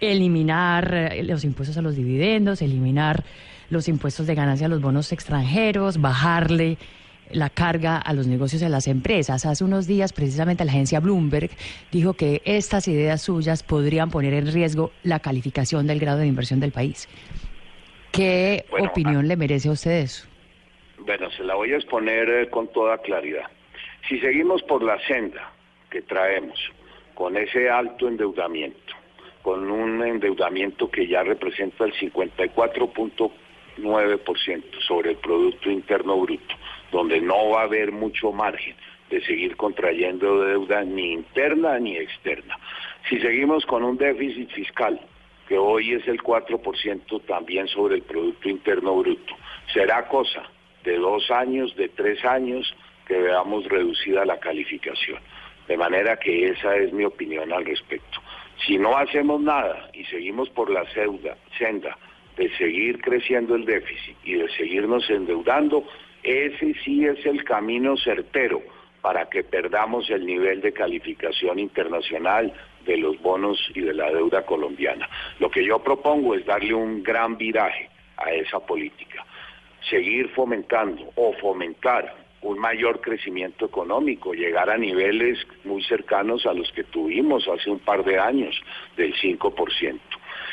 eliminar 0.00 0.92
eh, 0.92 1.22
los 1.22 1.44
impuestos 1.44 1.78
a 1.78 1.82
los 1.82 1.96
dividendos, 1.96 2.60
eliminar 2.60 3.24
los 3.70 3.88
impuestos 3.88 4.26
de 4.26 4.34
ganancia 4.34 4.66
a 4.66 4.70
los 4.70 4.82
bonos 4.82 5.12
extranjeros, 5.12 5.98
bajarle 5.98 6.76
la 7.30 7.48
carga 7.48 7.96
a 7.96 8.12
los 8.12 8.26
negocios 8.26 8.60
y 8.60 8.66
a 8.66 8.68
las 8.68 8.86
empresas. 8.86 9.46
Hace 9.46 9.64
unos 9.64 9.86
días, 9.86 10.12
precisamente, 10.12 10.62
la 10.64 10.72
agencia 10.72 11.00
Bloomberg 11.00 11.50
dijo 11.90 12.12
que 12.12 12.42
estas 12.44 12.86
ideas 12.86 13.22
suyas 13.22 13.62
podrían 13.62 14.10
poner 14.10 14.34
en 14.34 14.52
riesgo 14.52 14.92
la 15.02 15.20
calificación 15.20 15.86
del 15.86 16.00
grado 16.00 16.18
de 16.18 16.26
inversión 16.26 16.60
del 16.60 16.72
país. 16.72 17.08
¿Qué 18.14 18.64
opinión 18.70 19.26
le 19.26 19.36
merece 19.36 19.68
a 19.68 19.72
usted 19.72 20.02
eso? 20.02 20.28
Bueno, 20.98 21.28
se 21.32 21.42
la 21.42 21.56
voy 21.56 21.72
a 21.72 21.76
exponer 21.76 22.28
eh, 22.28 22.48
con 22.48 22.68
toda 22.68 22.98
claridad. 22.98 23.46
Si 24.08 24.20
seguimos 24.20 24.62
por 24.62 24.84
la 24.84 25.00
senda 25.06 25.50
que 25.90 26.02
traemos, 26.02 26.56
con 27.14 27.36
ese 27.36 27.68
alto 27.68 28.06
endeudamiento, 28.06 28.94
con 29.42 29.68
un 29.70 30.04
endeudamiento 30.04 30.88
que 30.90 31.08
ya 31.08 31.24
representa 31.24 31.84
el 31.84 31.92
54.9% 31.94 34.62
sobre 34.86 35.10
el 35.10 35.16
Producto 35.16 35.70
Interno 35.70 36.20
Bruto, 36.20 36.54
donde 36.92 37.20
no 37.20 37.48
va 37.50 37.62
a 37.62 37.64
haber 37.64 37.90
mucho 37.90 38.30
margen 38.32 38.76
de 39.10 39.20
seguir 39.24 39.56
contrayendo 39.56 40.44
deuda 40.44 40.84
ni 40.84 41.12
interna 41.12 41.76
ni 41.78 41.96
externa. 41.96 42.56
Si 43.08 43.18
seguimos 43.20 43.66
con 43.66 43.82
un 43.82 43.96
déficit 43.96 44.50
fiscal 44.50 45.00
que 45.48 45.58
hoy 45.58 45.92
es 45.92 46.06
el 46.08 46.22
4% 46.22 47.22
también 47.26 47.68
sobre 47.68 47.96
el 47.96 48.02
Producto 48.02 48.48
Interno 48.48 48.96
Bruto. 48.96 49.34
Será 49.72 50.08
cosa 50.08 50.42
de 50.84 50.96
dos 50.96 51.30
años, 51.30 51.74
de 51.76 51.88
tres 51.88 52.24
años, 52.24 52.74
que 53.06 53.16
veamos 53.16 53.64
reducida 53.66 54.24
la 54.24 54.38
calificación. 54.38 55.18
De 55.68 55.76
manera 55.76 56.16
que 56.18 56.48
esa 56.48 56.76
es 56.76 56.92
mi 56.92 57.04
opinión 57.04 57.52
al 57.52 57.64
respecto. 57.64 58.20
Si 58.66 58.78
no 58.78 58.96
hacemos 58.96 59.40
nada 59.40 59.90
y 59.92 60.04
seguimos 60.04 60.48
por 60.50 60.70
la 60.70 60.84
senda 61.58 61.98
de 62.36 62.50
seguir 62.56 63.00
creciendo 63.00 63.54
el 63.54 63.64
déficit 63.64 64.16
y 64.24 64.34
de 64.34 64.48
seguirnos 64.50 65.08
endeudando, 65.10 65.84
ese 66.22 66.74
sí 66.84 67.04
es 67.04 67.24
el 67.26 67.44
camino 67.44 67.96
certero 67.96 68.62
para 69.02 69.28
que 69.28 69.44
perdamos 69.44 70.08
el 70.08 70.24
nivel 70.24 70.62
de 70.62 70.72
calificación 70.72 71.58
internacional 71.58 72.52
de 72.84 72.96
los 72.98 73.20
bonos 73.20 73.58
y 73.74 73.80
de 73.80 73.94
la 73.94 74.10
deuda 74.10 74.44
colombiana. 74.44 75.08
Lo 75.38 75.50
que 75.50 75.64
yo 75.64 75.78
propongo 75.80 76.34
es 76.34 76.44
darle 76.44 76.74
un 76.74 77.02
gran 77.02 77.36
viraje 77.36 77.88
a 78.16 78.32
esa 78.32 78.60
política, 78.60 79.24
seguir 79.88 80.28
fomentando 80.30 81.10
o 81.16 81.32
fomentar 81.34 82.24
un 82.42 82.58
mayor 82.58 83.00
crecimiento 83.00 83.64
económico, 83.64 84.34
llegar 84.34 84.68
a 84.68 84.76
niveles 84.76 85.38
muy 85.64 85.82
cercanos 85.82 86.44
a 86.46 86.52
los 86.52 86.70
que 86.72 86.84
tuvimos 86.84 87.48
hace 87.48 87.70
un 87.70 87.78
par 87.78 88.04
de 88.04 88.18
años, 88.18 88.60
del 88.96 89.14
5%. 89.14 89.98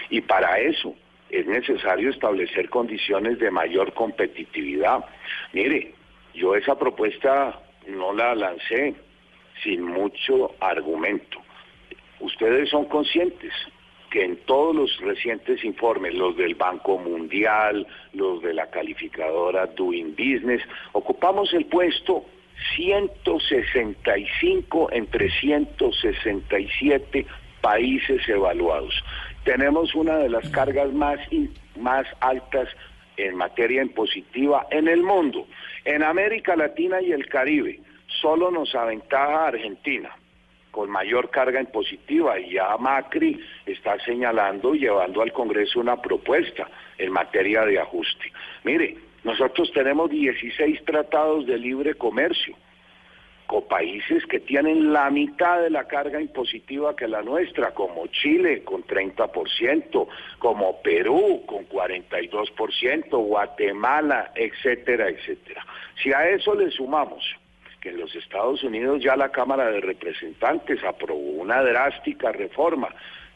Y 0.10 0.22
para 0.22 0.60
eso 0.60 0.96
es 1.30 1.46
necesario 1.46 2.10
establecer 2.10 2.70
condiciones 2.70 3.39
de 3.39 3.52
mayor 3.52 3.94
competitividad. 3.94 5.04
Mire, 5.54 5.94
yo 6.34 6.56
esa 6.56 6.78
propuesta 6.80 7.60
no 7.88 8.13
la 8.13 8.36
lancé 8.36 8.96
sin 9.63 9.84
mucho 9.84 10.56
argumento. 10.60 11.41
Ustedes 12.22 12.70
son 12.70 12.86
conscientes 12.86 13.52
que 14.12 14.24
en 14.24 14.38
todos 14.46 14.76
los 14.76 14.96
recientes 15.00 15.64
informes, 15.64 16.14
los 16.14 16.38
del 16.38 16.54
Banco 16.56 17.00
Mundial, 17.00 17.88
los 18.14 18.44
de 18.44 18.54
la 18.54 18.70
calificadora 18.70 19.66
Doing 19.68 20.12
Business, 20.12 20.62
ocupamos 20.92 21.54
el 21.54 21.66
puesto 21.66 22.26
165 22.76 24.90
entre 24.92 25.32
167 25.32 27.26
países 27.62 28.30
evaluados. 28.30 28.94
Tenemos 29.44 29.96
una 29.96 30.18
de 30.18 30.30
las 30.30 30.48
cargas 30.50 30.94
más, 30.94 31.18
más 31.80 32.06
altas 32.20 32.70
en 33.18 33.36
materia 33.36 33.82
impositiva 33.82 34.68
en 34.70 34.88
el 34.88 35.02
mundo. 35.02 35.48
En 35.86 36.04
América 36.04 36.56
Latina 36.56 37.02
y 37.02 37.14
el 37.14 37.26
Caribe 37.28 37.80
solo 38.22 38.52
nos 38.52 38.76
aventaja 38.76 39.48
Argentina 39.48 40.16
con 40.72 40.90
mayor 40.90 41.30
carga 41.30 41.60
impositiva 41.60 42.40
y 42.40 42.54
ya 42.54 42.76
Macri 42.78 43.40
está 43.66 44.00
señalando 44.00 44.74
y 44.74 44.80
llevando 44.80 45.22
al 45.22 45.34
Congreso 45.34 45.80
una 45.80 46.02
propuesta 46.02 46.68
en 46.98 47.12
materia 47.12 47.66
de 47.66 47.80
ajuste. 47.80 48.32
Mire, 48.64 48.98
nosotros 49.24 49.72
tenemos 49.74 50.10
16 50.10 50.84
tratados 50.86 51.46
de 51.46 51.58
libre 51.58 51.94
comercio 51.96 52.56
con 53.52 53.68
países 53.68 54.26
que 54.28 54.40
tienen 54.40 54.94
la 54.94 55.10
mitad 55.10 55.62
de 55.62 55.70
la 55.70 55.86
carga 55.86 56.22
impositiva 56.22 56.96
que 56.96 57.06
la 57.06 57.22
nuestra, 57.22 57.74
como 57.74 58.08
Chile 58.08 58.64
con 58.64 58.84
30%, 58.86 60.08
como 60.40 60.82
Perú 60.82 61.44
con 61.46 61.68
42%, 61.68 63.10
Guatemala, 63.10 64.32
etcétera, 64.36 65.10
etcétera. 65.10 65.66
Si 66.02 66.14
a 66.14 66.30
eso 66.30 66.56
le 66.56 66.72
sumamos 66.72 67.26
que 67.82 67.89
en 67.89 68.00
los 68.00 68.15
Estados 68.15 68.63
Unidos 68.63 69.02
ya 69.04 69.15
la 69.15 69.30
Cámara 69.30 69.72
de 69.72 69.82
Representantes 69.82 70.84
aprobó 70.84 71.20
una 71.20 71.62
drástica 71.63 72.32
reforma 72.32 72.89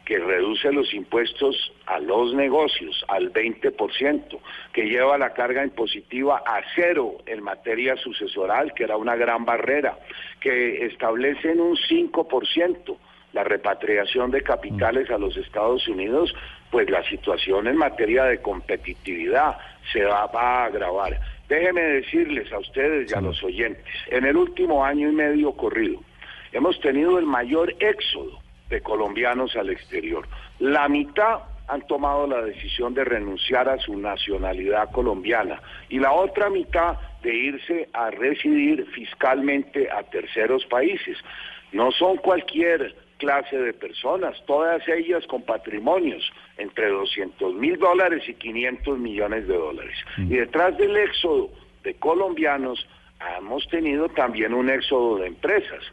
que 0.06 0.20
reduce 0.20 0.72
los 0.72 0.94
impuestos 0.94 1.74
a 1.88 2.00
los 2.00 2.34
negocios 2.36 3.04
al 3.08 3.34
20%, 3.34 4.40
que 4.72 4.84
lleva 4.84 5.18
la 5.18 5.34
carga 5.34 5.64
impositiva 5.64 6.44
a 6.46 6.62
cero 6.76 7.18
en 7.26 7.42
materia 7.42 7.98
sucesoral, 7.98 8.72
que 8.74 8.84
era 8.84 8.98
una 8.98 9.16
gran 9.16 9.46
barrera, 9.46 9.98
que 10.40 10.86
establece 10.86 11.52
en 11.52 11.60
un 11.60 11.76
5% 11.76 12.98
la 13.34 13.44
repatriación 13.44 14.32
de 14.32 14.44
capitales 14.44 15.10
a 15.10 15.18
los 15.18 15.36
Estados 15.36 15.88
Unidos, 15.88 16.34
pues 16.70 16.90
la 16.90 17.04
situación 17.10 17.68
en 17.68 17.76
materia 17.76 18.26
de 18.26 18.42
competitividad 18.42 19.58
se 19.92 20.06
va, 20.06 20.28
va 20.28 20.64
a 20.64 20.66
agravar. 20.66 21.20
Déjenme 21.48 21.82
decirles 21.82 22.52
a 22.52 22.60
ustedes 22.60 23.12
y 23.12 23.14
a 23.14 23.22
los 23.22 23.42
oyentes, 23.44 23.86
en 24.08 24.26
el 24.26 24.36
último 24.36 24.84
año 24.84 25.10
y 25.10 25.12
medio 25.12 25.52
corrido, 25.52 26.00
hemos 26.52 26.80
tenido 26.80 27.20
el 27.20 27.26
mayor 27.26 27.74
éxodo 27.80 28.40
de 28.70 28.82
colombianos 28.82 29.56
al 29.56 29.70
exterior. 29.70 30.28
La 30.60 30.88
mitad 30.90 31.40
han 31.68 31.82
tomado 31.88 32.28
la 32.28 32.42
decisión 32.42 32.94
de 32.94 33.04
renunciar 33.04 33.70
a 33.70 33.78
su 33.78 33.98
nacionalidad 33.98 34.92
colombiana 34.92 35.62
y 35.90 36.00
la 36.00 36.12
otra 36.14 36.50
mitad 36.50 36.98
de 37.22 37.34
irse 37.34 37.90
a 37.94 38.12
residir 38.12 38.86
fiscalmente 38.94 39.90
a 39.90 40.04
terceros 40.04 40.66
países. 40.66 41.18
No 41.72 41.92
son 41.92 42.18
cualquier 42.18 42.96
clase 43.18 43.58
de 43.58 43.74
personas, 43.74 44.36
todas 44.46 44.82
ellas 44.88 45.26
con 45.28 45.42
patrimonios 45.44 46.32
entre 46.58 46.90
200 46.90 47.54
mil 47.56 47.78
dólares 47.78 48.24
y 48.28 48.34
500 48.34 49.00
millones 49.00 49.48
de 49.48 49.56
dólares. 49.56 49.98
Mm. 50.18 50.34
Y 50.34 50.38
detrás 50.38 50.78
del 50.78 50.96
éxodo 50.98 51.50
de 51.84 51.94
colombianos 51.96 52.88
hemos 53.38 53.68
tenido 53.70 54.10
también 54.10 54.54
un 54.54 54.70
éxodo 54.70 55.18
de 55.18 55.28
empresas 55.28 55.84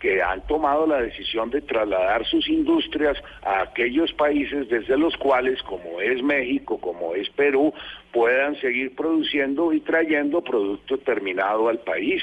que 0.00 0.22
han 0.22 0.40
tomado 0.46 0.86
la 0.86 1.02
decisión 1.02 1.50
de 1.50 1.60
trasladar 1.60 2.24
sus 2.26 2.48
industrias 2.48 3.18
a 3.42 3.60
aquellos 3.60 4.12
países 4.14 4.68
desde 4.70 4.96
los 4.96 5.14
cuales, 5.18 5.62
como 5.62 6.00
es 6.00 6.22
México, 6.22 6.80
como 6.80 7.14
es 7.14 7.28
Perú, 7.30 7.74
puedan 8.10 8.58
seguir 8.60 8.96
produciendo 8.96 9.74
y 9.74 9.80
trayendo 9.80 10.42
producto 10.42 10.96
terminado 10.98 11.68
al 11.68 11.80
país 11.80 12.22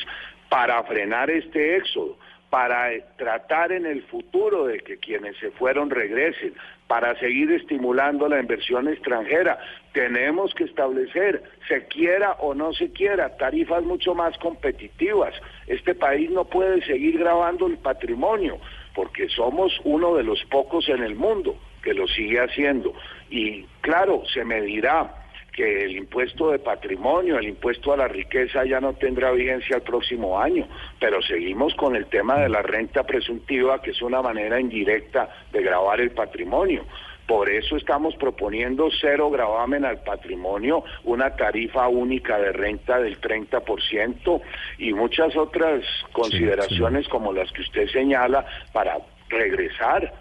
para 0.50 0.82
frenar 0.84 1.30
este 1.30 1.78
éxodo 1.78 2.18
para 2.58 2.90
tratar 3.18 3.72
en 3.72 3.86
el 3.86 4.02
futuro 4.02 4.66
de 4.66 4.80
que 4.80 4.98
quienes 4.98 5.38
se 5.38 5.52
fueron 5.52 5.92
regresen, 5.92 6.56
para 6.88 7.14
seguir 7.20 7.52
estimulando 7.52 8.28
la 8.28 8.40
inversión 8.40 8.88
extranjera. 8.88 9.60
Tenemos 9.94 10.56
que 10.56 10.64
establecer, 10.64 11.44
se 11.68 11.86
quiera 11.86 12.32
o 12.40 12.56
no 12.56 12.74
se 12.74 12.92
quiera, 12.92 13.38
tarifas 13.38 13.84
mucho 13.84 14.16
más 14.16 14.36
competitivas. 14.40 15.36
Este 15.68 15.94
país 15.94 16.32
no 16.32 16.46
puede 16.46 16.84
seguir 16.84 17.20
grabando 17.20 17.68
el 17.68 17.78
patrimonio, 17.78 18.58
porque 18.96 19.30
somos 19.30 19.80
uno 19.84 20.16
de 20.16 20.24
los 20.24 20.44
pocos 20.46 20.90
en 20.90 21.04
el 21.04 21.14
mundo 21.14 21.60
que 21.84 21.94
lo 21.94 22.08
sigue 22.08 22.40
haciendo. 22.40 22.92
Y 23.30 23.66
claro, 23.82 24.24
se 24.34 24.44
medirá 24.44 25.27
que 25.58 25.86
el 25.86 25.98
impuesto 25.98 26.52
de 26.52 26.60
patrimonio, 26.60 27.40
el 27.40 27.48
impuesto 27.48 27.92
a 27.92 27.98
la 27.98 28.08
riqueza 28.08 28.64
ya 28.64 28.80
no 28.80 28.94
tendrá 28.94 29.32
vigencia 29.32 29.78
el 29.78 29.82
próximo 29.82 30.40
año, 30.40 30.68
pero 31.00 31.20
seguimos 31.24 31.74
con 31.74 31.96
el 31.96 32.06
tema 32.06 32.38
de 32.38 32.48
la 32.48 32.62
renta 32.62 33.04
presuntiva, 33.04 33.82
que 33.82 33.90
es 33.90 34.02
una 34.04 34.22
manera 34.22 34.62
indirecta 34.62 35.28
de 35.52 35.64
grabar 35.64 36.00
el 36.00 36.12
patrimonio. 36.12 36.86
Por 37.26 37.50
eso 37.50 37.76
estamos 37.76 38.16
proponiendo 38.16 38.90
cero 39.02 39.32
gravamen 39.32 39.84
al 39.84 39.98
patrimonio, 40.04 40.84
una 41.04 41.36
tarifa 41.36 41.88
única 41.88 42.38
de 42.38 42.52
renta 42.52 43.00
del 43.00 43.20
30% 43.20 44.42
y 44.78 44.94
muchas 44.94 45.36
otras 45.36 45.84
consideraciones 46.12 47.08
como 47.08 47.34
las 47.34 47.52
que 47.52 47.62
usted 47.62 47.88
señala 47.88 48.46
para 48.72 49.00
regresar 49.28 50.14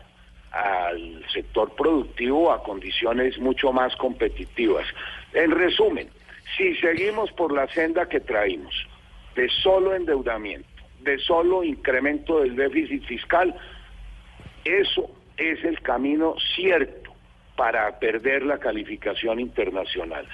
al 0.50 1.22
sector 1.32 1.74
productivo 1.74 2.50
a 2.50 2.62
condiciones 2.62 3.38
mucho 3.38 3.72
más 3.72 3.94
competitivas. 3.96 4.86
En 5.32 5.50
resumen, 5.50 6.08
si 6.56 6.74
seguimos 6.76 7.30
por 7.32 7.52
la 7.52 7.66
senda 7.68 8.08
que 8.08 8.20
traímos, 8.20 8.74
de 9.34 9.48
solo 9.48 9.94
endeudamiento, 9.94 10.68
de 11.00 11.18
solo 11.18 11.62
incremento 11.62 12.40
del 12.40 12.56
déficit 12.56 13.04
fiscal, 13.04 13.54
eso 14.64 15.10
es 15.36 15.62
el 15.64 15.80
camino 15.82 16.34
cierto 16.54 17.12
para 17.56 17.98
perder 17.98 18.42
la 18.42 18.58
calificación 18.58 19.40
internacional. 19.40 20.26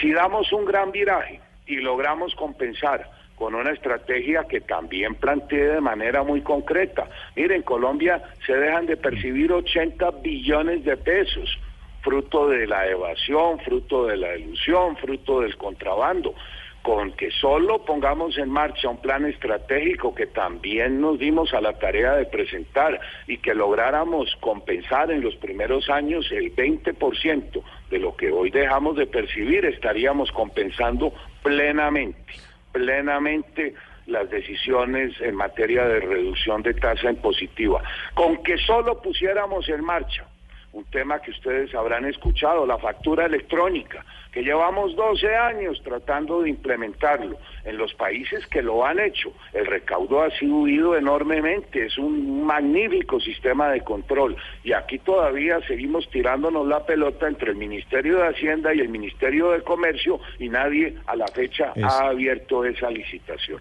Si 0.00 0.12
damos 0.12 0.52
un 0.52 0.64
gran 0.64 0.92
viraje 0.92 1.40
y 1.66 1.76
logramos 1.76 2.34
compensar 2.34 3.10
con 3.36 3.54
una 3.54 3.72
estrategia 3.72 4.44
que 4.44 4.60
también 4.60 5.14
plantee 5.16 5.66
de 5.66 5.80
manera 5.80 6.22
muy 6.22 6.40
concreta. 6.40 7.08
Miren, 7.34 7.58
en 7.58 7.62
Colombia 7.62 8.22
se 8.46 8.54
dejan 8.54 8.86
de 8.86 8.96
percibir 8.96 9.52
80 9.52 10.10
billones 10.22 10.84
de 10.84 10.96
pesos 10.96 11.58
fruto 12.04 12.48
de 12.48 12.66
la 12.66 12.86
evasión, 12.86 13.58
fruto 13.60 14.06
de 14.06 14.18
la 14.18 14.36
ilusión, 14.36 14.96
fruto 14.98 15.40
del 15.40 15.56
contrabando. 15.56 16.34
Con 16.82 17.12
que 17.12 17.30
solo 17.30 17.82
pongamos 17.82 18.36
en 18.36 18.50
marcha 18.50 18.90
un 18.90 18.98
plan 18.98 19.24
estratégico 19.24 20.14
que 20.14 20.26
también 20.26 21.00
nos 21.00 21.18
dimos 21.18 21.54
a 21.54 21.62
la 21.62 21.72
tarea 21.78 22.12
de 22.12 22.26
presentar 22.26 23.00
y 23.26 23.38
que 23.38 23.54
lográramos 23.54 24.36
compensar 24.40 25.10
en 25.10 25.22
los 25.22 25.34
primeros 25.36 25.88
años 25.88 26.30
el 26.30 26.54
20% 26.54 27.62
de 27.88 27.98
lo 27.98 28.14
que 28.14 28.30
hoy 28.30 28.50
dejamos 28.50 28.96
de 28.96 29.06
percibir, 29.06 29.64
estaríamos 29.64 30.30
compensando 30.32 31.14
plenamente, 31.42 32.34
plenamente 32.70 33.72
las 34.06 34.28
decisiones 34.28 35.18
en 35.22 35.36
materia 35.36 35.86
de 35.86 36.00
reducción 36.00 36.62
de 36.62 36.74
tasa 36.74 37.08
impositiva. 37.08 37.82
Con 38.12 38.42
que 38.42 38.58
solo 38.58 39.00
pusiéramos 39.00 39.66
en 39.70 39.82
marcha 39.82 40.26
un 40.74 40.84
tema 40.86 41.20
que 41.20 41.30
ustedes 41.30 41.72
habrán 41.74 42.04
escuchado, 42.04 42.66
la 42.66 42.78
factura 42.78 43.26
electrónica, 43.26 44.04
que 44.32 44.42
llevamos 44.42 44.96
12 44.96 45.34
años 45.36 45.80
tratando 45.84 46.42
de 46.42 46.50
implementarlo. 46.50 47.38
En 47.64 47.78
los 47.78 47.94
países 47.94 48.44
que 48.48 48.60
lo 48.60 48.84
han 48.84 48.98
hecho, 48.98 49.32
el 49.52 49.66
recaudo 49.66 50.22
ha 50.22 50.30
subido 50.30 50.96
enormemente, 50.96 51.86
es 51.86 51.96
un 51.96 52.44
magnífico 52.44 53.20
sistema 53.20 53.70
de 53.70 53.82
control 53.82 54.36
y 54.64 54.72
aquí 54.72 54.98
todavía 54.98 55.60
seguimos 55.68 56.10
tirándonos 56.10 56.66
la 56.66 56.84
pelota 56.84 57.28
entre 57.28 57.52
el 57.52 57.56
Ministerio 57.56 58.18
de 58.18 58.28
Hacienda 58.28 58.74
y 58.74 58.80
el 58.80 58.88
Ministerio 58.88 59.52
de 59.52 59.62
Comercio 59.62 60.18
y 60.40 60.48
nadie 60.48 60.96
a 61.06 61.14
la 61.14 61.28
fecha 61.28 61.72
ha 61.82 62.08
abierto 62.08 62.64
esa 62.64 62.90
licitación 62.90 63.60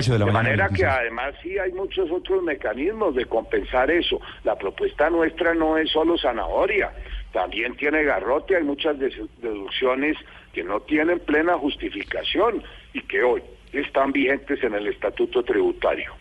de, 0.00 0.24
manera 0.24 0.70
que 0.70 0.86
además 0.86 1.34
sí 1.42 1.58
hay 1.58 1.70
muchos 1.72 2.10
otros 2.10 2.42
mecanismos 2.42 3.14
de 3.14 3.26
compensar 3.26 3.90
eso. 3.90 4.20
La 4.42 4.56
propuesta 4.56 5.10
nuestra 5.10 5.52
no 5.52 5.76
es 5.76 5.90
solo 5.90 6.16
zanahoria, 6.16 6.92
también 7.32 7.76
tiene 7.76 8.02
garrote, 8.02 8.56
hay 8.56 8.62
muchas 8.62 8.96
deducciones 8.98 10.16
que 10.54 10.64
no 10.64 10.80
tienen 10.80 11.20
plena 11.20 11.58
justificación 11.58 12.62
y 12.94 13.02
que 13.02 13.22
hoy 13.22 13.42
están 13.72 14.12
vigentes 14.12 14.62
en 14.64 14.74
el 14.74 14.86
estatuto 14.86 15.42
tributario. 15.42 16.12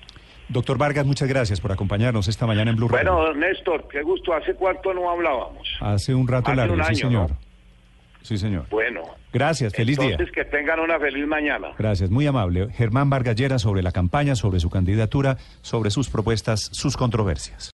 Doctor 0.49 0.77
Vargas, 0.77 1.05
muchas 1.05 1.29
gracias 1.29 1.61
por 1.61 1.71
acompañarnos 1.71 2.27
esta 2.27 2.45
mañana 2.45 2.71
en 2.71 2.75
Blue 2.75 2.89
Radio. 2.89 3.13
Bueno, 3.15 3.33
Néstor, 3.35 3.87
qué 3.87 4.01
gusto. 4.01 4.33
¿Hace 4.33 4.53
cuánto 4.55 4.93
no 4.93 5.09
hablábamos? 5.09 5.65
Hace 5.79 6.13
un 6.13 6.27
rato 6.27 6.51
Hace 6.51 6.57
largo, 6.57 6.73
un 6.73 6.83
sí, 6.83 6.89
año, 6.89 6.97
señor. 6.97 7.29
¿no? 7.31 7.50
Sí, 8.21 8.37
señor. 8.37 8.67
Bueno. 8.69 9.01
Gracias, 9.33 9.73
feliz 9.73 9.97
día. 9.97 10.11
Entonces, 10.11 10.33
que 10.33 10.43
tengan 10.45 10.79
una 10.79 10.99
feliz 10.99 11.25
mañana. 11.25 11.69
Gracias, 11.77 12.09
muy 12.09 12.27
amable. 12.27 12.69
Germán 12.73 13.09
Vargas 13.09 13.35
Lleras 13.35 13.61
sobre 13.61 13.81
la 13.81 13.91
campaña, 13.91 14.35
sobre 14.35 14.59
su 14.59 14.69
candidatura, 14.69 15.37
sobre 15.61 15.89
sus 15.89 16.09
propuestas, 16.09 16.69
sus 16.71 16.97
controversias. 16.97 17.69